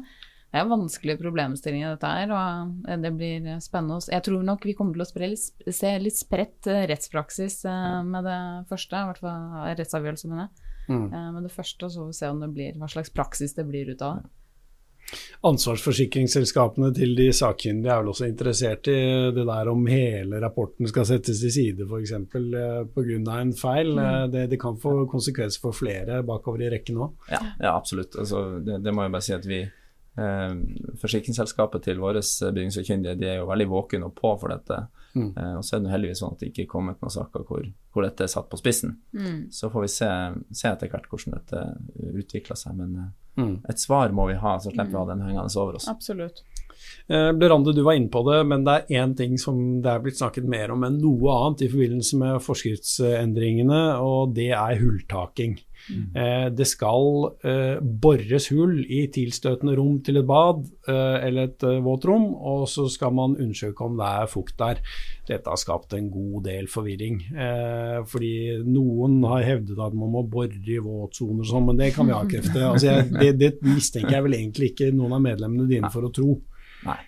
Det 0.49 0.63
er 0.63 0.69
vanskelige 0.71 1.21
problemstillinger, 1.21 1.93
dette 1.93 2.09
her, 2.09 2.31
og 2.33 2.89
eh, 2.89 2.97
det 3.03 3.11
blir 3.19 3.49
spennende. 3.61 4.01
Jeg 4.09 4.25
tror 4.25 4.47
nok 4.49 4.65
vi 4.65 4.75
kommer 4.79 4.97
til 4.97 5.05
å 5.05 5.29
litt, 5.29 5.67
se 5.77 5.91
litt 6.01 6.17
spredt 6.17 6.71
eh, 6.73 6.87
rettspraksis 6.89 7.61
eh, 7.69 7.99
med 8.09 8.25
det 8.25 8.41
første, 8.71 8.97
i 8.97 9.11
hvert 9.11 9.21
fall 9.21 9.75
rettsavgjørelse 9.77 10.33
mener 10.33 10.47
jeg. 10.47 10.65
Mm. 10.89 11.05
Med 11.35 11.45
det 11.45 11.53
første, 11.53 11.91
så 11.93 12.01
får 12.01 12.07
vi 12.09 12.17
se 12.17 12.29
om 12.33 12.39
det 12.41 12.49
blir, 12.55 12.77
hva 12.81 12.89
slags 12.89 13.13
praksis 13.13 13.53
det 13.59 13.67
blir 13.69 13.91
ut 13.93 14.05
av 14.07 14.23
det. 14.23 14.31
Ansvarsforsikringsselskapene 15.47 16.91
til 16.97 17.13
de 17.19 17.29
sakkyndige 17.37 17.93
er 17.95 18.01
vel 18.03 18.11
også 18.11 18.27
interessert 18.27 18.91
i 18.91 18.99
det 19.35 19.45
der 19.47 19.71
om 19.71 19.87
hele 19.87 20.41
rapporten 20.43 20.89
skal 20.91 21.07
settes 21.07 21.39
til 21.45 21.53
side 21.55 21.87
f.eks. 21.87 22.15
pga. 22.33 23.37
en 23.39 23.55
feil. 23.55 23.93
Mm. 23.95 24.33
Det, 24.35 24.47
det, 24.51 24.61
kan 24.61 24.79
få 24.83 25.05
konsekvenser 25.11 25.63
for 25.63 25.77
flere 25.77 26.23
bakover 26.27 26.67
i 26.67 26.73
rekken 26.75 26.99
òg. 27.05 27.15
Ja, 27.31 27.43
ja, 27.61 27.77
absolutt. 27.77 28.19
Altså, 28.19 28.59
det, 28.59 28.83
det, 28.83 28.95
må 28.95 29.07
jeg 29.07 29.15
bare 29.15 29.29
si 29.29 29.37
at 29.37 29.47
vi 29.47 29.63
Eh, 29.63 29.78
forsikringsselskapet 30.99 31.85
til 31.87 32.01
våre 32.03 32.23
bygningssakkyndige 32.23 33.19
de 33.21 33.29
er 33.33 33.37
jo 33.41 33.49
veldig 33.51 33.69
våkne 33.71 34.09
og 34.09 34.17
på 34.19 34.33
for 34.41 34.53
dette. 34.55 34.81
Mm. 35.15 35.37
Eh, 35.37 35.55
og 35.57 35.65
så 35.65 35.77
er 35.77 35.85
det 35.85 35.93
heldigvis 35.93 36.21
sånn 36.23 36.35
at 36.37 36.43
det 36.43 36.51
ikke 36.53 36.65
er 36.67 36.71
kommet 36.71 37.01
noen 37.03 37.15
saker 37.15 37.47
hvor, 37.49 37.65
hvor, 37.95 38.05
dette 38.05 38.27
er 38.27 38.33
satt 38.33 38.51
på 38.51 38.61
spissen. 38.61 38.99
Mm. 39.17 39.49
Så 39.55 39.71
får 39.73 39.87
vi 39.87 39.91
se, 39.95 40.11
se, 40.51 40.71
etter 40.71 40.93
hvert 40.93 41.09
hvordan 41.11 41.39
dette 41.39 41.65
utvikler 42.23 42.59
seg. 42.59 42.77
Men 42.79 42.95
eh, 43.03 43.11
mm. 43.43 43.57
et 43.73 43.83
svar 43.83 44.15
må 44.15 44.29
vi 44.31 44.39
ha, 44.41 44.57
så 44.61 44.73
slipper 44.73 44.95
vi 44.95 45.01
å 45.01 45.05
ha 45.05 45.13
den 45.13 45.27
hengende 45.27 45.63
over 45.63 45.81
oss. 45.81 45.89
Absolutt. 45.91 46.45
Eh, 47.09 47.31
Berande, 47.39 47.75
du 47.75 47.83
var 47.87 47.99
inne 47.99 48.11
på 48.13 48.23
det, 48.29 48.43
men 48.49 48.67
det 48.67 48.77
er 48.77 49.03
én 49.03 49.15
ting 49.19 49.39
som 49.41 49.81
det 49.83 49.93
er 49.93 50.05
blitt 50.05 50.21
snakket 50.21 50.49
mer 50.49 50.75
om 50.75 50.85
enn 50.87 51.01
noe 51.03 51.35
annet 51.35 51.67
i 51.67 51.73
forbindelse 51.73 52.21
med 52.21 52.45
forskriftsendringene, 52.45 53.83
og 54.05 54.37
det 54.37 54.53
er 54.53 54.79
hulltaking. 54.83 55.59
Mm. 55.89 56.17
Eh, 56.21 56.47
det 56.55 56.67
skal 56.69 57.29
eh, 57.43 57.79
bores 57.81 58.49
hull 58.53 58.81
i 58.85 59.05
tilstøtende 59.15 59.77
rom 59.79 59.99
til 60.05 60.21
et 60.21 60.29
bad 60.29 60.65
eller 60.89 61.51
et 61.51 61.65
våtrom, 61.85 62.31
og 62.33 62.63
så 62.71 62.87
skal 62.89 63.13
man 63.13 63.35
undersøke 63.37 63.85
om 63.85 63.99
det 63.99 64.07
er 64.09 64.31
fukt 64.31 64.57
der. 64.61 64.81
Dette 65.29 65.53
har 65.53 65.61
skapt 65.61 65.93
en 65.93 66.09
god 66.11 66.47
del 66.47 66.69
forvirring. 66.71 67.19
fordi 68.09 68.33
noen 68.65 69.19
har 69.29 69.45
hevdet 69.45 69.79
at 69.85 69.93
man 69.93 70.15
må 70.15 70.23
bore 70.25 70.49
i 70.49 70.79
våtsoner 70.81 71.45
og 71.45 71.51
sånn, 71.51 71.67
men 71.69 71.81
det 71.81 71.93
kan 71.97 72.09
vi 72.09 72.17
avkrefte. 72.17 72.65
Altså, 72.71 73.03
det, 73.21 73.35
det 73.37 73.53
mistenker 73.67 74.17
jeg 74.17 74.27
vel 74.29 74.39
egentlig 74.39 74.73
ikke 74.73 74.91
noen 74.97 75.19
av 75.19 75.27
medlemmene 75.29 75.69
dine 75.69 75.93
for 75.93 76.09
å 76.09 76.13
tro. 76.15 76.39
Nei. 76.89 76.99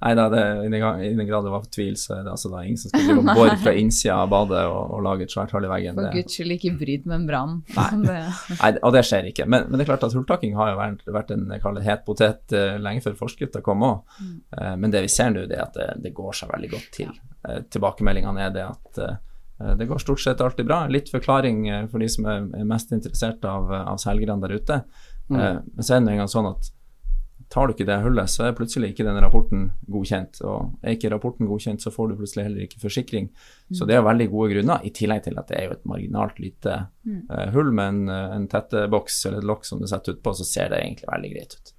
Nei 0.00 0.12
da, 0.16 0.26
i, 0.64 0.68
den 0.70 1.26
grad 1.28 1.44
det 1.44 1.52
var 1.52 1.64
tvil, 1.68 1.96
så 2.00 2.14
er 2.16 2.24
det 2.24 2.32
altså 2.32 2.48
da 2.52 2.62
ingen 2.64 2.80
som 2.80 2.92
skal 2.92 3.04
drive 3.04 3.34
bore 3.36 3.56
fra 3.60 3.74
innsida 3.82 4.16
av 4.22 4.30
badet 4.32 4.62
og, 4.64 4.94
og, 4.96 5.02
lage 5.04 5.26
et 5.26 5.34
svært 5.34 5.52
hull 5.52 5.66
i 5.68 5.72
veggen. 5.72 5.98
For 5.98 6.16
guds 6.16 6.38
skyld, 6.38 6.54
ikke 6.56 6.74
bryt 6.80 7.08
membranen. 7.10 7.62
Nei. 7.76 8.18
Nei, 8.62 8.72
og 8.80 8.94
det 8.96 9.04
skjer 9.08 9.30
ikke. 9.32 9.48
Men, 9.48 9.68
men, 9.68 9.76
det 9.76 9.84
er 9.86 9.92
klart 9.92 10.06
at 10.08 10.16
hulltaking 10.16 10.56
har 10.58 10.72
jo 10.72 10.80
vært, 10.80 11.08
vært 11.20 11.34
en 11.36 11.48
het 11.84 12.06
potet 12.06 12.56
uh, 12.56 12.76
lenge 12.80 13.04
før 13.04 13.18
forskrifta 13.24 13.64
kom 13.64 13.84
òg. 13.86 14.20
Mm. 14.20 14.36
Uh, 14.56 14.74
men 14.80 14.94
det 14.94 15.04
vi 15.04 15.12
ser 15.12 15.34
nå, 15.34 15.44
er 15.48 15.66
at 15.66 15.76
det, 15.76 15.90
det, 16.06 16.14
går 16.16 16.38
seg 16.40 16.54
veldig 16.54 16.72
godt 16.76 16.94
til. 16.96 17.12
Uh, 17.44 17.60
tilbakemeldingene 17.68 18.48
er 18.48 18.56
det 18.56 18.68
at 18.70 19.04
Eh, 19.60 19.76
det 19.76 19.86
går 19.86 19.98
stort 19.98 20.20
sett 20.20 20.40
alltid 20.40 20.66
bra. 20.66 20.86
Litt 20.86 21.10
forklaring 21.10 21.68
eh, 21.68 21.86
for 21.88 22.02
de 22.02 22.08
som 22.08 22.26
er 22.26 22.66
mest 22.68 22.92
interessert 22.96 23.44
av, 23.44 23.72
av 23.72 24.00
selgerne 24.00 24.40
der 24.46 24.56
ute. 24.56 24.82
Mm. 25.30 25.40
Men 25.76 25.86
så 25.86 25.94
er 25.94 26.00
det 26.02 26.10
en 26.10 26.24
gang 26.24 26.30
sånn 26.30 26.48
at 26.50 26.72
tar 27.50 27.66
du 27.66 27.74
ikke 27.74 27.86
det 27.88 27.98
hullet, 28.04 28.30
så 28.30 28.44
er 28.46 28.54
plutselig 28.54 28.92
ikke 28.92 29.06
den 29.06 29.18
rapporten 29.22 29.64
godkjent. 29.90 30.38
Og 30.46 30.84
er 30.86 30.94
ikke 30.94 31.10
rapporten 31.10 31.48
godkjent, 31.50 31.82
så 31.82 31.90
får 31.90 32.12
du 32.12 32.20
plutselig 32.20 32.46
heller 32.46 32.66
ikke 32.66 32.82
forsikring. 32.82 33.26
Mm. 33.32 33.74
Så 33.78 33.88
det 33.90 33.96
er 33.98 34.06
veldig 34.06 34.28
gode 34.30 34.52
grunner, 34.54 34.86
i 34.86 34.92
tillegg 34.94 35.24
til 35.26 35.40
at 35.40 35.50
det 35.50 35.58
er 35.58 35.66
jo 35.66 35.74
et 35.74 35.88
marginalt 35.90 36.38
lite 36.42 36.76
mm. 37.02 37.24
uh, 37.32 37.48
hull 37.56 37.74
med 37.74 37.96
en, 37.96 38.14
en 38.38 38.46
tetteboks 38.50 39.24
eller 39.26 39.42
et 39.42 39.50
lokk 39.50 39.66
som 39.66 39.82
du 39.82 39.88
setter 39.90 40.14
utpå, 40.14 40.34
så 40.38 40.46
ser 40.46 40.70
det 40.70 40.82
egentlig 40.84 41.10
veldig 41.10 41.32
greit 41.34 41.58
ut. 41.58 41.74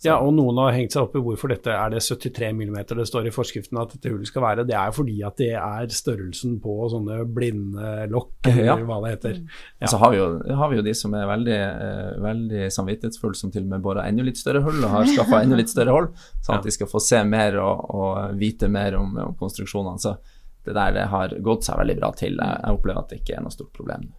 Ja, 0.00 0.14
og 0.24 0.32
noen 0.32 0.56
har 0.62 0.72
hengt 0.72 0.94
seg 0.94 1.04
opp 1.04 1.16
i 1.18 1.20
hvorfor 1.20 1.52
dette 1.52 1.74
er 1.76 1.90
det 1.92 2.00
73 2.00 2.48
mm 2.56 2.78
det 2.88 3.04
står 3.08 3.26
i 3.28 3.32
forskriften 3.34 3.76
at 3.82 3.92
dette 3.92 4.08
hullet 4.08 4.28
skal 4.30 4.44
være. 4.46 4.64
Det 4.68 4.76
er 4.76 4.94
fordi 4.96 5.18
at 5.26 5.36
det 5.36 5.50
er 5.58 5.92
størrelsen 5.92 6.56
på 6.62 6.76
sånne 6.92 7.18
blindelokk, 7.28 8.32
eller 8.48 8.64
ja. 8.64 8.78
hva 8.88 9.00
det 9.04 9.12
heter. 9.16 9.36
Ja, 9.40 9.58
Ja. 9.80 9.88
Så 9.92 10.00
har 10.00 10.12
vi, 10.12 10.18
jo, 10.20 10.26
har 10.56 10.68
vi, 10.70 10.76
jo, 10.76 10.82
de 10.84 10.92
som 10.96 11.14
er 11.16 11.28
veldig, 11.28 11.58
eh, 11.58 12.10
veldig 12.24 12.66
samvittighetsfulle, 12.72 13.36
som 13.36 13.52
til 13.52 13.64
og 13.64 13.70
med 13.74 13.84
borer 13.84 14.08
enda 14.08 14.24
litt 14.24 14.40
større 14.40 14.60
hull 14.64 14.80
og 14.80 14.92
har 14.92 15.08
skaffa 15.08 15.40
enda 15.44 15.56
litt 15.58 15.72
større 15.72 15.94
hold, 15.94 16.10
sånn 16.40 16.58
at 16.58 16.64
ja. 16.64 16.68
de 16.68 16.74
skal 16.76 16.90
få 16.90 17.00
se 17.04 17.22
mer 17.28 17.56
og, 17.60 17.86
og 17.96 18.36
vite 18.40 18.68
mer 18.72 18.96
om, 19.00 19.16
om 19.24 19.36
konstruksjonene. 19.40 20.00
Så 20.00 20.16
det 20.64 20.74
der 20.76 20.92
det 20.92 21.04
har 21.08 21.32
gått 21.40 21.64
seg 21.64 21.78
veldig 21.80 21.96
bra 22.00 22.10
til. 22.16 22.36
Jeg 22.36 22.74
opplever 22.76 23.00
at 23.00 23.12
det 23.12 23.20
ikke 23.22 23.36
er 23.38 23.44
noe 23.44 23.54
stort 23.54 23.72
problem. 23.76 24.10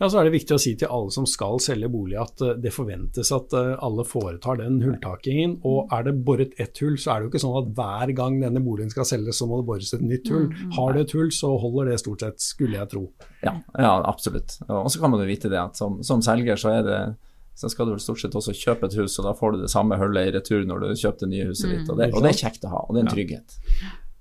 Ja, 0.00 0.08
Så 0.08 0.18
er 0.18 0.26
det 0.26 0.34
viktig 0.34 0.56
å 0.56 0.60
si 0.60 0.74
til 0.78 0.90
alle 0.92 1.12
som 1.14 1.28
skal 1.30 1.60
selge 1.62 1.88
bolig 1.92 2.18
at 2.20 2.42
eh, 2.44 2.56
det 2.60 2.72
forventes 2.74 3.30
at 3.32 3.54
eh, 3.56 3.74
alle 3.86 4.04
foretar 4.04 4.58
den 4.60 4.80
hulltakingen. 4.82 5.60
Og 5.68 5.92
er 5.94 6.08
det 6.08 6.16
boret 6.26 6.56
ett 6.62 6.82
hull, 6.82 6.98
så 7.00 7.12
er 7.12 7.20
det 7.20 7.28
jo 7.28 7.32
ikke 7.32 7.44
sånn 7.44 7.60
at 7.62 7.70
hver 7.78 8.14
gang 8.18 8.40
denne 8.42 8.62
boligen 8.64 8.90
skal 8.92 9.08
selges, 9.08 9.38
så 9.38 9.48
må 9.48 9.60
det 9.60 9.68
bores 9.70 9.94
et 9.94 10.02
nytt 10.04 10.32
hull. 10.32 10.48
Mm, 10.50 10.58
mm. 10.58 10.74
Har 10.80 10.96
du 10.96 11.02
et 11.04 11.14
hull, 11.16 11.30
så 11.34 11.52
holder 11.62 11.92
det 11.92 12.00
stort 12.02 12.26
sett, 12.26 12.42
skulle 12.42 12.80
jeg 12.80 12.92
tro. 12.92 13.06
Ja, 13.46 13.54
ja 13.78 13.94
absolutt. 14.02 14.58
Og 14.66 14.90
så 14.90 15.00
kan 15.00 15.14
man 15.14 15.22
jo 15.22 15.30
vite 15.30 15.52
det 15.52 15.62
at 15.62 15.78
som, 15.78 16.02
som 16.06 16.24
selger 16.24 16.58
så 16.60 16.74
er 16.74 16.84
det 16.86 17.00
så 17.56 17.70
skal 17.72 17.88
du 17.88 17.94
vel 17.94 18.00
stort 18.04 18.20
sett 18.20 18.34
også 18.36 18.52
kjøpe 18.52 18.90
et 18.90 18.94
hus, 19.00 19.14
og 19.16 19.24
da 19.24 19.30
får 19.36 19.54
du 19.54 19.62
det 19.62 19.70
samme 19.72 19.96
hullet 19.96 20.28
i 20.28 20.32
retur 20.34 20.66
når 20.68 20.82
du 20.82 20.90
kjøper 20.92 21.24
det 21.24 21.28
nye 21.30 21.46
huset 21.48 21.70
ditt. 21.72 21.86
Og 21.88 21.96
det, 21.96 22.10
og 22.12 22.20
det 22.20 22.34
er 22.34 22.42
kjekt 22.42 22.66
å 22.68 22.72
ha, 22.74 22.82
og 22.84 22.92
det 22.92 23.00
er 23.00 23.06
en 23.06 23.14
trygghet. 23.14 23.56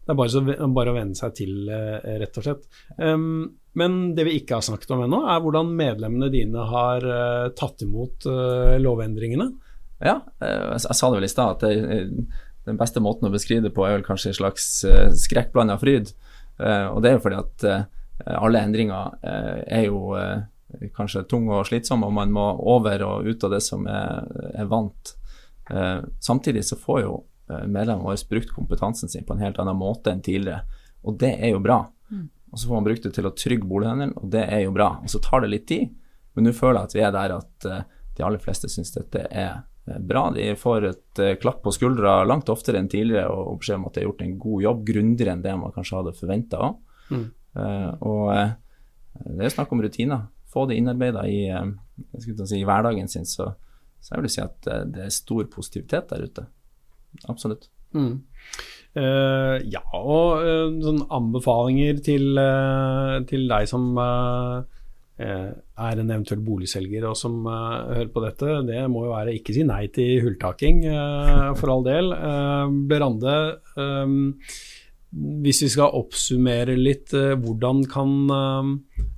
Det 0.05 0.13
er 0.13 0.17
bare, 0.19 0.29
så, 0.29 0.41
bare, 0.45 0.91
å 0.91 0.95
venne 0.99 1.17
seg 1.17 1.33
til, 1.39 1.53
eh, 1.73 2.17
rett 2.21 2.37
og 2.37 2.45
slett. 2.45 2.65
Um, 3.01 3.57
men 3.73 4.13
det 4.15 4.27
vi 4.27 4.35
ikke 4.37 4.59
har 4.59 4.65
snakket 4.65 4.93
om 4.93 5.01
ennå, 5.07 5.23
er 5.33 5.41
hvordan 5.41 5.71
medlemmene 5.75 6.29
dine 6.33 6.65
har 6.69 7.05
uh, 7.09 7.47
tatt 7.57 7.81
imot 7.81 8.27
uh, 8.29 8.77
lovendringene. 8.81 9.49
Ja, 10.05 10.19
jeg, 10.43 10.83
jeg, 10.83 10.97
sa 10.99 11.09
det 11.09 11.17
vel 11.17 11.25
i 11.25 11.31
stad, 11.31 11.55
at 11.55 11.65
det, 11.65 12.27
den 12.69 12.77
beste 12.77 13.01
måten 13.01 13.25
å 13.25 13.33
beskrive 13.33 13.65
det 13.65 13.73
på 13.73 13.87
er 13.87 13.97
vel 13.97 14.05
kanskje 14.05 14.31
en 14.31 14.37
slags 14.37 14.65
skrekkblanda 15.21 15.77
fryd. 15.77 16.09
og 16.57 16.97
det 17.03 17.09
er 17.09 17.13
jo 17.13 17.21
fordi 17.21 17.37
at 17.37 17.65
alle 18.41 18.63
endringer 18.65 19.13
er 19.21 19.83
jo 19.85 20.15
kanskje 20.97 21.23
tunge 21.29 21.59
og 21.59 21.69
slitsomme, 21.69 22.09
og 22.09 22.17
man 22.17 22.33
må 22.33 22.47
over 22.73 23.05
og 23.05 23.29
ut 23.29 23.45
av 23.45 23.53
det 23.53 23.61
som 23.61 23.85
er, 23.85 24.25
er 24.57 24.67
vant. 24.71 25.13
samtidig 26.25 26.65
så 26.65 26.79
får 26.81 26.99
jo 27.05 27.13
medlemmene 27.47 28.03
våre 28.03 28.29
brukt 28.29 28.53
kompetansen 28.55 29.09
sin 29.09 29.25
på 29.25 29.35
en 29.35 29.43
helt 29.43 29.59
annen 29.61 29.77
måte 29.77 30.11
enn 30.11 30.23
tidligere. 30.25 30.63
Og 31.05 31.19
det 31.21 31.35
er 31.35 31.53
jo 31.53 31.61
bra. 31.63 31.83
Mm. 32.09 32.25
Og 32.51 32.59
så 32.59 32.67
får 32.67 32.79
man 32.79 32.87
brukt 32.87 33.05
det 33.05 33.13
til 33.15 33.27
å 33.27 33.35
trygge 33.35 33.69
bolighandelen, 33.69 34.15
og 34.17 34.31
det 34.33 34.45
er 34.47 34.65
jo 34.65 34.73
bra. 34.75 34.95
Og 35.03 35.11
så 35.11 35.21
tar 35.21 35.43
det 35.43 35.51
litt 35.53 35.67
tid, 35.69 35.93
men 36.35 36.47
nå 36.47 36.53
føler 36.55 36.81
jeg 36.81 36.89
at 36.89 36.97
vi 36.97 37.05
er 37.05 37.15
der 37.15 37.37
at 37.37 37.69
uh, 37.69 37.79
de 38.17 38.25
aller 38.25 38.41
fleste 38.41 38.69
syns 38.71 38.93
dette 38.95 39.25
er 39.29 39.63
bra. 40.01 40.27
De 40.33 40.47
får 40.57 40.87
et 40.89 41.23
klapp 41.41 41.61
på 41.61 41.73
skuldra 41.75 42.23
langt 42.25 42.49
oftere 42.49 42.79
enn 42.81 42.89
tidligere 42.89 43.29
og 43.29 43.59
beskjed 43.61 43.77
om 43.77 43.85
at 43.89 43.97
de 43.97 44.01
har 44.01 44.07
gjort 44.07 44.23
en 44.25 44.37
god 44.41 44.63
jobb, 44.63 44.85
grundigere 44.87 45.35
enn 45.35 45.43
det 45.43 45.57
man 45.61 45.75
kanskje 45.75 45.99
hadde 45.99 46.15
forventa 46.17 46.61
òg. 46.65 46.79
Mm. 47.11 47.27
Uh, 47.55 47.91
og 48.01 49.35
det 49.35 49.45
er 49.45 49.53
snakk 49.53 49.75
om 49.75 49.83
rutiner. 49.85 50.25
Få 50.51 50.65
det 50.69 50.79
innarbeida 50.79 51.27
i, 51.27 51.43
si, 52.23 52.33
i, 52.33 52.65
hverdagen 52.65 53.11
sin, 53.11 53.27
så, 53.27 53.51
så 53.99 54.15
jeg 54.15 54.25
vil 54.25 54.33
si 54.33 54.41
at 54.41 54.71
det 54.89 55.05
er 55.05 55.13
stor 55.13 55.45
positivitet 55.51 56.09
der 56.09 56.25
ute 56.25 56.47
absolutt. 57.31 57.69
Mm. 57.95 58.19
Uh, 58.95 59.59
ja, 59.67 59.81
og 59.97 60.39
uh, 60.39 60.69
sånn 60.79 61.01
anbefalinger 61.11 61.99
til, 62.03 62.29
uh, 62.39 63.19
til 63.27 63.43
deg 63.51 63.67
som 63.67 63.91
er 65.15 65.99
en 65.99 66.09
eventuell 66.11 66.41
boligselger 66.43 67.05
og 67.07 67.13
som 67.15 67.45
hører 67.47 68.09
på 68.11 68.19
dette, 68.19 68.57
det 68.67 68.81
må 68.91 69.05
jo 69.05 69.13
være 69.13 69.35
ikke 69.37 69.53
si 69.55 69.63
nei 69.63 69.85
til 69.95 70.19
hulltaking, 70.25 70.81
for 71.55 71.71
all 71.71 71.85
del. 71.87 72.11
Berande, 72.89 73.35
hvis 75.15 75.61
vi 75.63 75.69
skal 75.71 75.95
oppsummere 75.95 76.75
litt, 76.75 77.13
hvordan 77.13 77.85
kan 77.87 78.15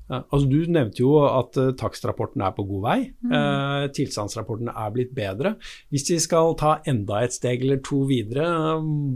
ja, 0.08 0.22
altså 0.32 0.48
Du 0.48 0.62
nevnte 0.72 1.02
jo 1.02 1.18
at 1.28 1.58
uh, 1.60 1.74
takstrapporten 1.76 2.44
er 2.46 2.54
på 2.56 2.64
god 2.68 2.84
vei. 2.86 2.98
Mm. 3.26 3.34
Uh, 3.34 3.88
tilstandsrapporten 3.96 4.72
er 4.72 4.94
blitt 4.96 5.12
bedre. 5.16 5.58
Hvis 5.92 6.08
vi 6.14 6.20
skal 6.24 6.56
ta 6.60 6.78
enda 6.88 7.24
et 7.26 7.36
steg 7.36 7.66
eller 7.66 7.82
to 7.84 8.06
videre, 8.08 8.48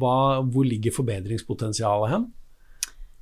hva, 0.01 0.17
hvor 0.43 0.67
ligger 0.67 0.95
forbedringspotensialet 0.95 2.11
hen? 2.11 2.27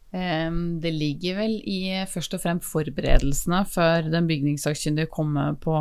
Um, 0.10 0.80
det 0.82 0.90
ligger 0.90 1.36
vel 1.38 1.52
i 1.70 1.92
først 2.10 2.34
og 2.34 2.42
fremst 2.42 2.66
forberedelsene 2.66 3.60
før 3.70 4.08
den 4.10 4.26
bygningssakkyndige 4.26 5.12
kommer 5.14 5.54
på, 5.62 5.76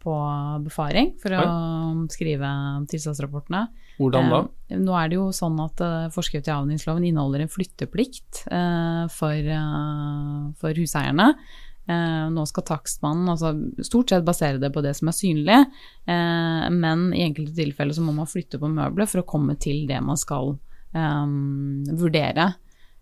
på, 0.00 0.14
befaring 0.64 1.10
for 1.20 1.36
å 1.36 1.42
Oi. 1.42 2.06
skrive 2.14 2.52
tilstandsrapportene. 2.88 3.66
Hvordan 3.98 4.32
da? 4.32 4.38
Uh, 4.72 4.78
nå 4.80 4.96
er 4.96 5.12
det 5.12 5.18
jo 5.18 5.26
sånn 5.36 5.60
at 5.60 5.84
uh, 5.84 6.08
forskrift 6.14 6.48
i 6.48 6.54
avhendingsloven 6.54 7.04
inneholder 7.10 7.44
en 7.44 7.52
flytteplikt 7.52 8.46
uh, 8.48 9.04
for, 9.12 9.52
for, 10.62 10.80
huseierne. 10.80 11.28
nå 12.32 12.48
skal 12.48 12.64
takstmannen 12.64 13.28
altså, 13.34 13.52
stort 13.84 14.14
sett 14.14 14.24
basere 14.24 14.62
det 14.62 14.72
på 14.72 14.80
det 14.80 14.94
som 14.96 15.10
er 15.10 15.16
synlig, 15.18 15.56
men 16.06 17.08
i 17.10 17.24
enkelte 17.26 17.56
tilfeller 17.56 17.92
så 17.92 18.04
må 18.06 18.14
man 18.14 18.30
flytte 18.30 18.60
på 18.62 18.70
møbler 18.70 19.10
for 19.10 19.20
å 19.20 19.26
komme 19.26 19.58
til 19.60 19.82
det 19.90 19.98
man 20.00 20.16
skal 20.16 20.54
vurdere. 20.94 22.52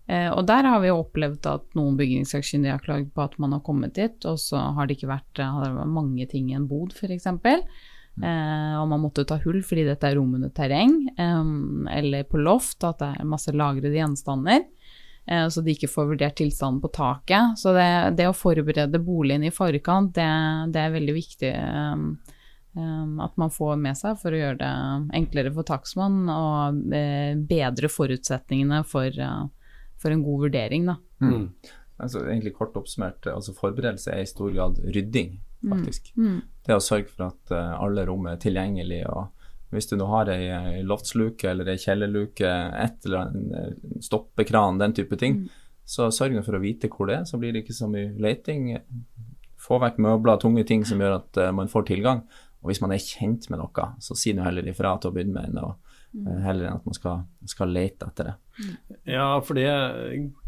Eh, 0.09 0.29
og 0.33 0.45
der 0.49 0.65
har 0.67 0.81
vi 0.83 0.91
opplevd 0.93 1.45
at 1.49 1.77
noen 1.77 1.97
bygningssakkyndige 1.99 2.73
har 2.75 2.83
klaget 2.83 3.13
på 3.15 3.23
at 3.23 3.37
man 3.41 3.53
har 3.55 3.63
kommet 3.65 3.95
dit, 3.95 4.17
og 4.25 4.39
så 4.41 4.61
har 4.75 4.87
det 4.87 4.97
ikke 4.97 5.13
vært, 5.13 5.39
eh, 5.39 5.53
har 5.57 5.67
det 5.77 5.87
mange 5.87 6.27
ting 6.31 6.51
i 6.51 6.57
en 6.57 6.67
bod, 6.67 6.95
f.eks. 6.97 7.29
Mm. 8.19 8.23
Eh, 8.27 8.75
og 8.81 8.89
man 8.91 9.01
måtte 9.05 9.23
ta 9.27 9.37
hull 9.45 9.61
fordi 9.63 9.85
dette 9.87 10.09
er 10.09 10.17
rom 10.19 10.33
under 10.35 10.51
terreng, 10.53 10.97
eh, 11.15 11.53
eller 11.97 12.27
på 12.27 12.41
loft, 12.41 12.83
at 12.83 12.99
det 12.99 13.13
er 13.21 13.29
masse 13.29 13.53
lagrede 13.55 13.95
gjenstander. 13.95 14.65
Eh, 15.27 15.47
så 15.47 15.63
de 15.63 15.75
ikke 15.75 15.91
får 15.91 16.09
vurdert 16.11 16.37
tilstanden 16.41 16.81
på 16.83 16.91
taket. 16.91 17.57
Så 17.61 17.75
det, 17.77 18.17
det 18.19 18.27
å 18.27 18.35
forberede 18.35 19.01
boligen 19.03 19.45
i 19.47 19.53
forkant, 19.53 20.13
det, 20.17 20.29
det 20.73 20.83
er 20.83 20.95
veldig 20.97 21.17
viktig. 21.17 21.55
At 22.71 23.33
man 23.35 23.51
får 23.51 23.75
med 23.83 23.97
seg 23.99 24.15
for 24.21 24.31
å 24.31 24.37
gjøre 24.39 24.57
det 24.61 24.75
enklere 25.17 25.51
for 25.51 25.67
takstmannen 25.67 26.29
og 26.31 26.77
bedre 27.49 27.89
forutsetningene 27.91 28.79
for 28.87 29.11
for 30.01 30.13
en 30.13 30.23
god 30.25 30.47
vurdering, 30.47 30.89
da. 30.89 30.97
Mm. 31.21 31.31
mm. 31.37 31.77
Altså, 32.01 32.23
egentlig 32.25 32.55
kort 32.57 32.77
oppsummert, 32.79 33.27
altså 33.29 33.53
forberedelse 33.53 34.09
er 34.09 34.23
i 34.23 34.29
stor 34.29 34.49
grad 34.55 34.79
rydding, 34.81 35.35
mm. 35.61 35.69
faktisk. 35.69 36.07
Mm. 36.17 36.39
Det 36.65 36.73
å 36.73 36.81
sørge 36.81 37.11
for 37.11 37.27
at 37.27 37.53
uh, 37.53 37.75
alle 37.77 38.07
rom 38.07 38.25
er 38.31 38.39
tilgjengelige. 38.41 39.05
og 39.11 39.29
hvis 39.71 39.87
du 39.87 39.93
nå 39.99 40.07
har 40.09 40.31
ei 40.33 40.81
loftsluke 40.83 41.51
eller 41.51 41.69
ei 41.71 41.77
kjellerluke, 41.79 42.49
et 42.75 43.05
eller 43.05 43.21
annet 43.21 44.01
stoppekran, 44.03 44.81
den 44.81 44.97
type 44.97 45.15
ting, 45.21 45.43
mm. 45.43 45.61
så 45.85 46.09
sørg 46.11 46.41
for 46.41 46.57
å 46.57 46.63
vite 46.63 46.89
hvor 46.91 47.07
det 47.07 47.19
er, 47.19 47.29
så 47.29 47.39
blir 47.39 47.53
det 47.53 47.61
ikke 47.63 47.77
så 47.77 47.87
mye 47.91 48.09
leiting. 48.19 48.73
Få 49.61 49.77
vekk 49.79 50.01
møbler, 50.01 50.41
tunge 50.41 50.65
ting 50.67 50.83
som 50.89 50.99
gjør 50.99 51.19
at 51.21 51.39
man 51.55 51.71
får 51.71 51.85
tilgang. 51.93 52.25
Og 52.65 52.71
hvis 52.73 52.81
man 52.81 52.91
er 52.91 53.05
kjent 53.05 53.47
med 53.53 53.61
noe, 53.61 53.87
så 54.01 54.17
si 54.17 54.33
nå 54.35 54.43
heller 54.43 54.67
ifra 54.67 54.97
til 54.99 55.13
å 55.13 55.15
begynne 55.15 55.37
med 55.37 55.53
enn 55.53 55.63
å 55.63 55.71
Mm. 55.71 55.90
Heller 56.11 56.67
enn 56.67 56.79
at 56.79 56.87
man 56.87 56.97
skal, 56.97 57.23
skal, 57.47 57.71
lete 57.71 58.09
etter 58.09 58.31
det. 58.31 58.35
Ja, 59.13 59.29
for 59.45 59.57
det 59.57 59.69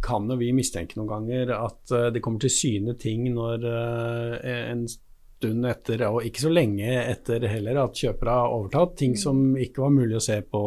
kan 0.04 0.28
jo 0.30 0.38
vi 0.40 0.52
mistenke 0.56 1.00
noen 1.00 1.12
ganger, 1.12 1.54
at 1.56 1.94
eh, 1.96 2.10
det 2.14 2.24
kommer 2.24 2.44
til 2.44 2.54
syne 2.54 2.98
ting 3.00 3.30
når 3.34 3.68
eh, 3.70 4.58
en 4.74 4.84
stund 4.90 5.68
etter, 5.68 6.04
og 6.10 6.28
ikke 6.28 6.46
så 6.46 6.52
lenge 6.52 6.98
etter 7.04 7.48
heller, 7.52 7.80
at 7.84 8.04
kjøpere 8.04 8.42
har 8.42 8.58
overtatt 8.58 8.98
ting 9.00 9.16
som 9.20 9.54
ikke 9.60 9.86
var 9.86 9.96
mulig 9.96 10.20
å 10.20 10.24
se 10.24 10.42
på, 10.44 10.64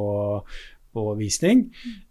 på 0.97 1.05
visning, 1.21 1.67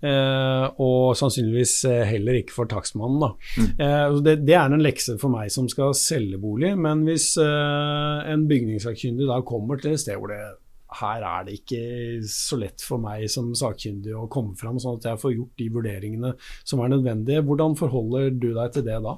eh, 0.06 0.66
og 0.82 1.18
sannsynligvis 1.18 1.78
heller 2.12 2.42
ikke 2.42 2.54
for 2.54 2.70
takstmannen. 2.70 3.34
Mm. 3.58 3.72
Eh, 3.82 4.20
det, 4.26 4.38
det, 4.46 4.60
er 4.60 4.70
en 4.70 4.86
lekse 4.86 5.18
for 5.22 5.34
meg 5.34 5.50
som 5.54 5.70
skal 5.72 5.98
selge 5.98 6.38
bolig, 6.42 6.76
men 6.78 7.02
hvis 7.10 7.32
eh, 7.42 8.30
en 8.30 8.46
bygningssakkyndig 8.50 9.30
da 9.30 9.42
kommer 9.46 9.82
til 9.82 9.98
et 9.98 10.06
sted 10.06 10.22
hvor 10.22 10.34
det 10.34 10.44
her 11.00 11.26
er 11.28 11.46
det 11.48 11.60
ikke 11.60 11.84
så 12.30 12.60
lett 12.60 12.84
for 12.84 13.02
meg 13.02 13.28
som 13.32 13.52
sakkyndig 13.58 14.16
å 14.16 14.28
komme 14.32 14.56
fram, 14.60 14.80
sånn 14.82 15.00
at 15.00 15.08
jeg 15.10 15.22
får 15.22 15.36
gjort 15.36 15.62
de 15.62 15.70
vurderingene 15.78 16.34
som 16.64 16.82
er 16.84 16.92
nødvendige. 16.94 17.44
Hvordan 17.46 17.78
forholder 17.80 18.30
du 18.34 18.52
deg 18.56 18.76
til 18.76 18.86
det 18.88 19.00
da? 19.06 19.18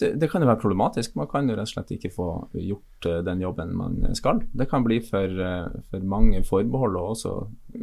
Det, 0.00 0.14
det, 0.16 0.30
kan 0.32 0.40
jo 0.40 0.48
være 0.48 0.62
problematisk. 0.62 1.16
Man 1.18 1.28
kan 1.28 1.48
jo 1.48 1.56
rett 1.58 1.68
og 1.68 1.72
slett 1.74 1.92
ikke 1.96 2.12
få 2.14 2.28
gjort 2.56 3.08
uh, 3.08 3.18
den 3.26 3.42
jobben 3.44 3.74
man 3.76 3.98
skal. 4.16 4.40
Det 4.56 4.68
kan 4.70 4.86
bli 4.86 5.00
for, 5.04 5.34
uh, 5.36 5.68
for 5.92 6.06
mange 6.08 6.40
forbehold 6.48 6.96
og 6.96 7.12
også 7.16 7.34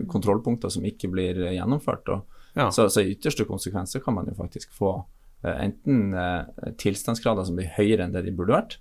kontrollpunkter 0.09 0.73
som 0.73 0.87
ikke 0.87 1.11
blir 1.13 1.43
gjennomført. 1.51 2.09
Ja. 2.57 2.71
så, 2.73 2.87
så, 2.89 3.03
i 3.03 3.13
ytterste 3.13 3.45
konsekvenser 3.45 4.01
kan 4.01 4.17
man 4.17 4.29
jo 4.29 4.33
faktisk 4.37 4.73
få 4.73 4.97
enten 5.45 6.09
tilstandsgrader 6.81 7.45
som 7.45 7.59
blir 7.59 7.69
høyere 7.75 8.07
enn 8.07 8.15
det 8.15 8.23
de 8.25 8.31
burde 8.33 8.55
vært. 8.55 8.79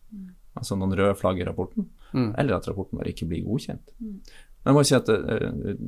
Altså 0.56 0.78
noen 0.78 0.96
røde 0.96 1.16
flagg 1.18 1.40
i 1.40 1.46
rapporten, 1.46 1.88
mm. 2.12 2.30
eller 2.40 2.56
at 2.56 2.68
rapporten 2.70 2.98
vår 3.00 3.12
ikke 3.12 3.28
blir 3.30 3.44
godkjent. 3.46 3.92
Mm. 4.00 4.18
Men 4.66 4.72
jeg 4.72 4.76
må 4.80 4.82
si 4.88 4.96
at 4.96 5.10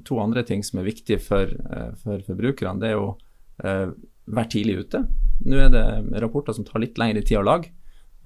To 0.06 0.20
andre 0.22 0.44
ting 0.46 0.60
som 0.62 0.78
er 0.78 0.86
viktige 0.86 1.18
for, 1.18 1.50
for 1.98 2.22
forbrukerne, 2.28 2.78
det 2.78 2.92
er 2.92 2.94
jo 2.94 3.08
uh, 3.64 3.90
være 4.28 4.52
tidlig 4.52 4.84
ute. 4.84 5.02
Nå 5.48 5.58
er 5.58 5.72
det 5.72 5.84
rapporter 6.22 6.54
som 6.54 6.66
tar 6.66 6.82
litt 6.82 6.98
lengre 7.00 7.24
tid 7.26 7.40
å 7.40 7.46
lage, 7.48 7.72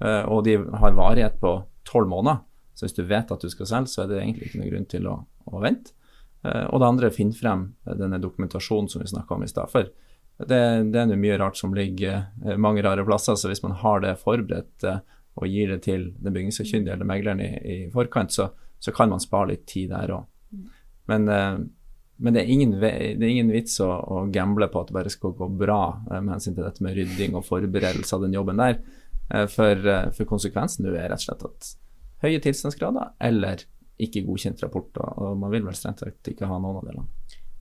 uh, 0.03 0.23
og 0.29 0.43
de 0.45 0.59
har 0.61 0.97
varighet 0.97 1.39
på 1.41 1.55
tolv 1.89 2.11
måneder. 2.11 2.43
Så 2.77 2.85
hvis 2.85 2.97
du 2.97 3.03
vet 3.09 3.33
at 3.33 3.41
du 3.41 3.49
skal 3.49 3.69
selge, 3.69 3.93
så 3.93 4.03
er 4.03 4.11
det 4.11 4.21
egentlig 4.21 4.49
ikke 4.49 4.61
noen 4.61 4.71
grunn 4.71 4.87
til 4.93 5.09
å, 5.09 5.17
å 5.49 5.63
vente. 5.63 5.97
Uh, 6.45 6.67
og 6.69 6.83
det 6.83 6.89
andre 6.91 7.09
er 7.09 7.15
å 7.15 7.17
finne 7.17 7.37
frem 7.37 7.67
denne 7.89 8.21
dokumentasjonen 8.21 8.91
som 8.91 9.01
vi 9.01 9.09
snakka 9.09 9.33
om 9.33 9.45
i 9.45 9.49
stad. 9.49 9.73
For 9.73 9.89
det, 10.43 10.61
det 10.93 11.01
er 11.01 11.17
mye 11.17 11.41
rart 11.41 11.57
som 11.57 11.73
ligger 11.73 12.57
mange 12.61 12.85
rare 12.85 13.05
plasser, 13.05 13.37
så 13.37 13.49
hvis 13.49 13.65
man 13.65 13.77
har 13.81 14.01
det 14.05 14.19
forberedt 14.21 14.85
og 15.35 15.47
gir 15.49 15.71
det 15.73 15.81
til 15.87 16.11
den 16.21 16.35
bygningssakkyndige 16.35 16.93
eller 16.93 17.09
megleren 17.09 17.41
i, 17.41 17.51
i 17.63 17.77
forkant, 17.93 18.33
så, 18.33 18.51
så, 18.79 18.93
kan 18.93 19.09
man 19.09 19.23
spare 19.23 19.53
litt 19.53 19.65
tid 19.69 19.89
der 19.93 20.13
òg. 20.13 20.27
Men 21.09 21.27
men 22.23 22.35
det 22.35 22.43
er 22.43 22.51
ingen, 22.53 22.73
det 22.79 22.89
er 22.93 23.29
ingen 23.29 23.51
vits 23.51 23.79
å, 23.81 23.89
å, 23.89 24.25
gamble 24.31 24.69
på 24.71 24.79
at 24.83 24.91
det 24.91 24.95
bare 24.95 25.11
skal 25.11 25.33
gå 25.37 25.47
bra 25.59 25.81
eh, 26.11 26.19
med 26.21 26.35
hensyn 26.35 26.55
til 26.55 26.65
dette 26.65 26.83
med 26.85 26.95
rydding 26.97 27.37
og 27.37 27.45
forberedelse 27.47 28.15
av 28.15 28.25
den 28.25 28.35
jobben 28.37 28.61
der. 28.61 28.77
Eh, 29.33 29.47
for, 29.51 29.87
eh, 29.89 30.09
for 30.15 30.29
konsekvensen 30.29 30.87
er 30.91 31.09
rett 31.09 31.17
og 31.17 31.25
slett 31.25 31.47
at 31.49 31.71
høye 32.23 32.41
tilstandsgrader 32.43 33.15
eller 33.27 33.65
ikke 34.03 34.23
godkjent 34.27 34.61
rapport. 34.63 35.01
Og 35.17 35.35
man 35.41 35.51
vil 35.53 35.65
vel 35.65 35.75
strengt 35.77 36.03
tatt 36.03 36.31
ikke 36.31 36.49
ha 36.49 36.59
noen 36.61 36.79
av 36.79 36.87
delene. 36.87 37.09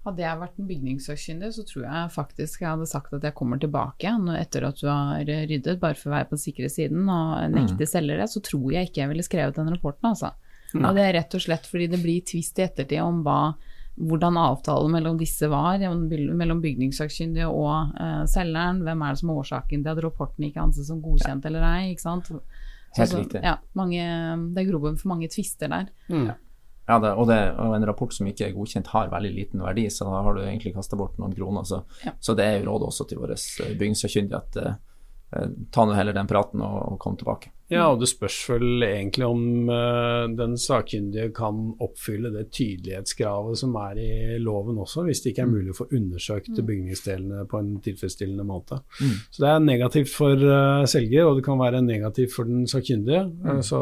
Hadde 0.02 0.24
jeg 0.24 0.38
vært 0.40 0.56
en 0.58 0.66
bygningssakkyndig, 0.66 1.48
så 1.54 1.62
tror 1.68 1.84
jeg 1.84 2.14
faktisk 2.16 2.64
jeg 2.64 2.72
hadde 2.72 2.88
sagt 2.90 3.12
at 3.14 3.26
jeg 3.28 3.36
kommer 3.38 3.60
tilbake 3.62 4.10
etter 4.40 4.64
at 4.66 4.80
du 4.80 4.88
har 4.90 5.22
ryddet, 5.22 5.78
bare 5.78 5.94
for 5.94 6.10
å 6.10 6.16
være 6.16 6.26
på 6.30 6.34
den 6.34 6.42
sikre 6.42 6.70
siden 6.72 7.04
og 7.06 7.52
nekte 7.54 7.86
mm. 7.86 7.90
selgere. 7.92 8.26
Så 8.26 8.42
tror 8.42 8.72
jeg 8.74 8.90
ikke 8.90 9.04
jeg 9.04 9.12
ville 9.12 9.26
skrevet 9.26 9.60
den 9.60 9.70
rapporten, 9.70 10.10
altså. 10.10 10.32
Og 10.72 10.96
det 10.96 11.04
er 11.04 11.14
rett 11.18 11.36
og 11.36 11.44
slett 11.44 11.68
fordi 11.68 11.86
det 11.92 12.00
blir 12.02 12.24
tvist 12.26 12.58
i 12.58 12.66
ettertid 12.66 13.02
om 13.04 13.22
hva 13.26 13.52
hvordan 14.00 14.38
avtalen 14.40 14.94
mellom 14.94 15.18
disse 15.20 15.48
var, 15.52 15.82
mellom 15.92 16.60
bygningssakkyndige 16.64 17.48
og 17.52 17.92
uh, 18.00 18.22
selgeren. 18.30 18.80
Hvem 18.86 19.02
er 19.04 19.12
det 19.12 19.20
som 19.20 19.32
er 19.32 19.40
årsaken 19.42 19.82
til 19.84 19.92
at 19.92 20.00
rapporten 20.04 20.46
ikke 20.48 20.62
anses 20.62 20.88
som 20.88 21.02
godkjent 21.04 21.44
eller 21.50 21.66
ei? 21.68 21.92
Helt 22.96 23.14
riktig. 23.16 23.42
Ja, 23.44 23.58
mange, 23.78 24.06
det 24.52 24.62
er 24.62 24.70
grobunn 24.70 24.96
for 25.00 25.12
mange 25.12 25.28
tvister 25.32 25.70
der. 25.72 25.92
Mm. 26.08 26.26
Ja, 26.32 26.38
det, 26.86 27.12
og, 27.14 27.26
det, 27.30 27.38
og, 27.62 27.74
en 27.76 27.86
rapport 27.86 28.14
som 28.14 28.26
ikke 28.26 28.48
er 28.48 28.54
godkjent 28.56 28.90
har 28.90 29.12
veldig 29.12 29.30
liten 29.36 29.62
verdi, 29.62 29.86
så 29.90 30.08
da 30.08 30.22
har 30.26 30.34
du 30.34 30.42
egentlig 30.42 30.74
kasta 30.74 30.98
bort 30.98 31.18
noen 31.22 31.34
kroner. 31.36 31.66
Så, 31.68 31.82
ja. 32.02 32.14
så, 32.18 32.34
det 32.38 32.46
er 32.46 32.56
jo 32.58 32.70
rådet 32.70 32.88
også 32.90 33.06
til 33.08 33.20
våre 33.22 33.36
eh, 33.38 33.74
bygningssakkyndige 33.78 34.40
at 34.40 34.58
eh, 34.62 35.52
ta 35.72 35.86
nå 35.86 35.94
heller 35.96 36.16
den 36.16 36.30
praten 36.30 36.64
og, 36.64 36.78
og 36.92 36.98
kom 37.02 37.16
tilbake. 37.20 37.54
Ja, 37.72 37.86
og 37.88 38.02
det 38.02 38.08
spørs 38.10 38.36
vel 38.50 38.84
egentlig 38.84 39.24
om 39.24 39.68
uh, 39.70 40.28
den 40.36 40.58
sakkyndige 40.60 41.30
kan 41.36 41.60
oppfylle 41.82 42.32
det 42.34 42.50
tydelighetskravet 42.52 43.58
som 43.62 43.76
er 43.80 44.00
i 44.02 44.38
loven 44.42 44.80
også, 44.82 45.06
hvis 45.06 45.22
det 45.24 45.32
ikke 45.32 45.44
er 45.46 45.48
mm. 45.48 45.54
mulig 45.56 45.72
å 45.72 45.78
få 45.78 45.86
undersøkt 45.96 46.50
mm. 46.52 46.64
bygningsdelene 46.68 47.44
på 47.48 47.60
en 47.62 47.70
tilfredsstillende 47.84 48.44
måte. 48.46 48.82
Mm. 49.00 49.14
Så 49.24 49.44
det 49.44 49.50
er 49.50 49.64
negativt 49.64 50.12
for 50.12 50.44
uh, 50.44 50.84
selger, 50.90 51.28
og 51.28 51.38
det 51.38 51.46
kan 51.46 51.60
være 51.62 51.80
negativt 51.86 52.34
for 52.34 52.50
den 52.50 52.66
sakkyndige, 52.68 53.24
mm. 53.30 53.46
uh, 53.48 53.62
så 53.64 53.80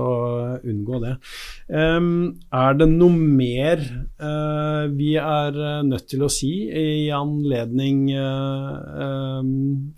unngå 0.61 1.01
det. 1.03 1.17
Um, 1.67 2.13
er 2.55 2.79
det 2.79 2.91
noe 2.93 3.17
mer 3.41 3.83
vi 4.91 5.15
er 5.17 5.57
nødt 5.87 6.05
til 6.11 6.23
å 6.25 6.29
si 6.33 6.51
i 6.77 7.09
anledning 7.15 8.11
um, 8.13 9.51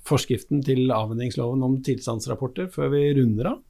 forskriften 0.06 0.62
til 0.64 0.92
avhendingsloven 0.94 1.64
om 1.66 1.76
tilstandsrapporter 1.84 2.70
før 2.72 2.92
vi 2.94 3.02
runder 3.18 3.50
av? 3.54 3.60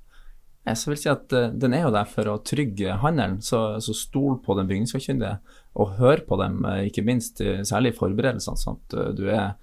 Jeg 0.63 0.79
vil 0.87 0.99
si 1.01 1.09
at 1.11 1.35
uh, 1.35 1.49
Den 1.51 1.75
er 1.75 1.87
jo 1.87 1.95
der 1.95 2.07
for 2.11 2.29
å 2.31 2.41
trygge 2.47 2.99
handelen, 3.03 3.41
så, 3.43 3.81
så 3.83 3.95
stol 3.97 4.39
på 4.45 4.57
den 4.59 4.69
bygningssakkyndige. 4.71 5.37
Og 5.83 5.97
hør 5.99 6.23
på 6.29 6.39
dem, 6.41 6.63
uh, 6.67 6.83
ikke 6.87 7.05
minst 7.07 7.43
særlig 7.69 7.95
i 7.95 7.99
forberedelsene, 7.99 8.61
sånn 8.61 8.79
at 8.79 9.19
du 9.19 9.27
er 9.33 9.57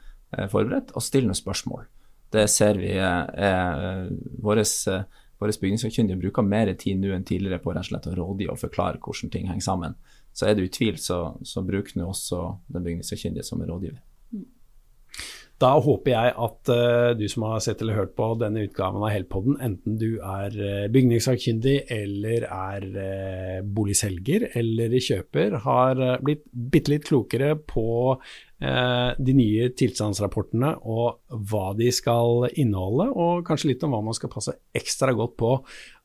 forberedt, 0.52 0.92
og 0.94 1.02
still 1.02 1.26
noen 1.26 1.38
spørsmål. 1.38 1.88
Det 2.30 2.44
ser 2.54 2.78
vi 2.78 2.92
er 2.94 4.12
våre 4.46 4.62
bygningssakkyndige 5.40 6.20
bruker 6.20 6.46
mer 6.46 6.70
tid 6.78 7.00
nå 7.02 7.16
enn 7.16 7.26
tidligere 7.26 7.58
på 7.64 7.74
rett 7.74 7.88
og 7.88 7.90
slett 7.90 8.10
å 8.12 8.14
rådgi 8.20 8.50
og 8.52 8.60
forklare 8.62 9.02
hvordan 9.02 9.34
ting 9.34 9.48
henger 9.50 9.66
sammen. 9.66 9.96
Så 10.34 10.46
er 10.46 10.60
du 10.60 10.68
i 10.68 10.92
så, 11.02 11.20
så 11.42 11.64
bruk 11.66 11.96
nå 11.96 12.06
også 12.12 12.44
den 12.68 12.86
bygningssakkyndige 12.86 13.48
som 13.48 13.64
rådgiver. 13.66 14.04
Da 15.60 15.74
håper 15.84 16.14
jeg 16.14 16.34
at 16.46 16.72
uh, 16.72 17.12
du 17.20 17.26
som 17.32 17.44
har 17.50 17.64
sett 17.64 17.82
eller 17.84 17.98
hørt 17.98 18.14
på 18.16 18.30
denne 18.40 18.64
utgaven 18.64 19.04
av 19.04 19.12
Heltpodden, 19.12 19.58
enten 19.60 19.98
du 20.00 20.22
er 20.24 20.56
uh, 20.56 20.86
bygningssakkyndig 20.94 21.76
eller 21.92 22.46
er 22.48 22.86
uh, 22.96 23.58
boligselger 23.68 24.50
eller 24.60 24.96
kjøper, 25.04 25.60
har 25.66 26.04
blitt 26.24 26.46
bitte 26.50 26.96
litt 26.96 27.10
klokere 27.10 27.58
på 27.60 27.90
Eh, 28.20 28.49
de 28.60 29.34
nye 29.38 29.70
tilstandsrapportene 29.80 30.74
og 30.84 31.38
hva 31.48 31.70
de 31.80 31.88
skal 31.96 32.50
inneholde, 32.60 33.06
og 33.16 33.46
kanskje 33.48 33.70
litt 33.72 33.86
om 33.88 33.94
hva 33.96 34.02
man 34.04 34.18
skal 34.18 34.32
passe 34.34 34.52
ekstra 34.76 35.14
godt 35.16 35.38
på 35.40 35.54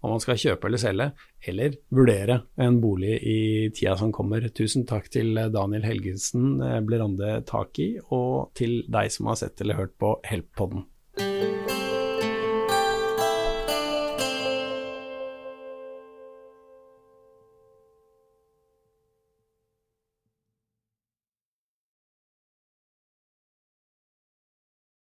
om 0.04 0.12
man 0.12 0.22
skal 0.22 0.38
kjøpe 0.38 0.68
eller 0.68 0.80
selge, 0.80 1.10
eller 1.48 1.76
vurdere 1.94 2.40
en 2.60 2.78
bolig 2.82 3.16
i 3.24 3.38
tida 3.74 3.96
som 3.98 4.12
kommer. 4.14 4.44
Tusen 4.54 4.84
takk 4.88 5.08
til 5.12 5.34
Daniel 5.54 5.86
Helgesen, 5.88 6.60
eh, 6.62 6.80
Blerande 6.84 7.40
Taki, 7.48 7.94
og 8.12 8.52
til 8.54 8.82
deg 8.86 9.12
som 9.12 9.32
har 9.32 9.40
sett 9.40 9.60
eller 9.64 9.80
hørt 9.80 9.96
på 9.98 10.18
Help-podden. 10.28 10.84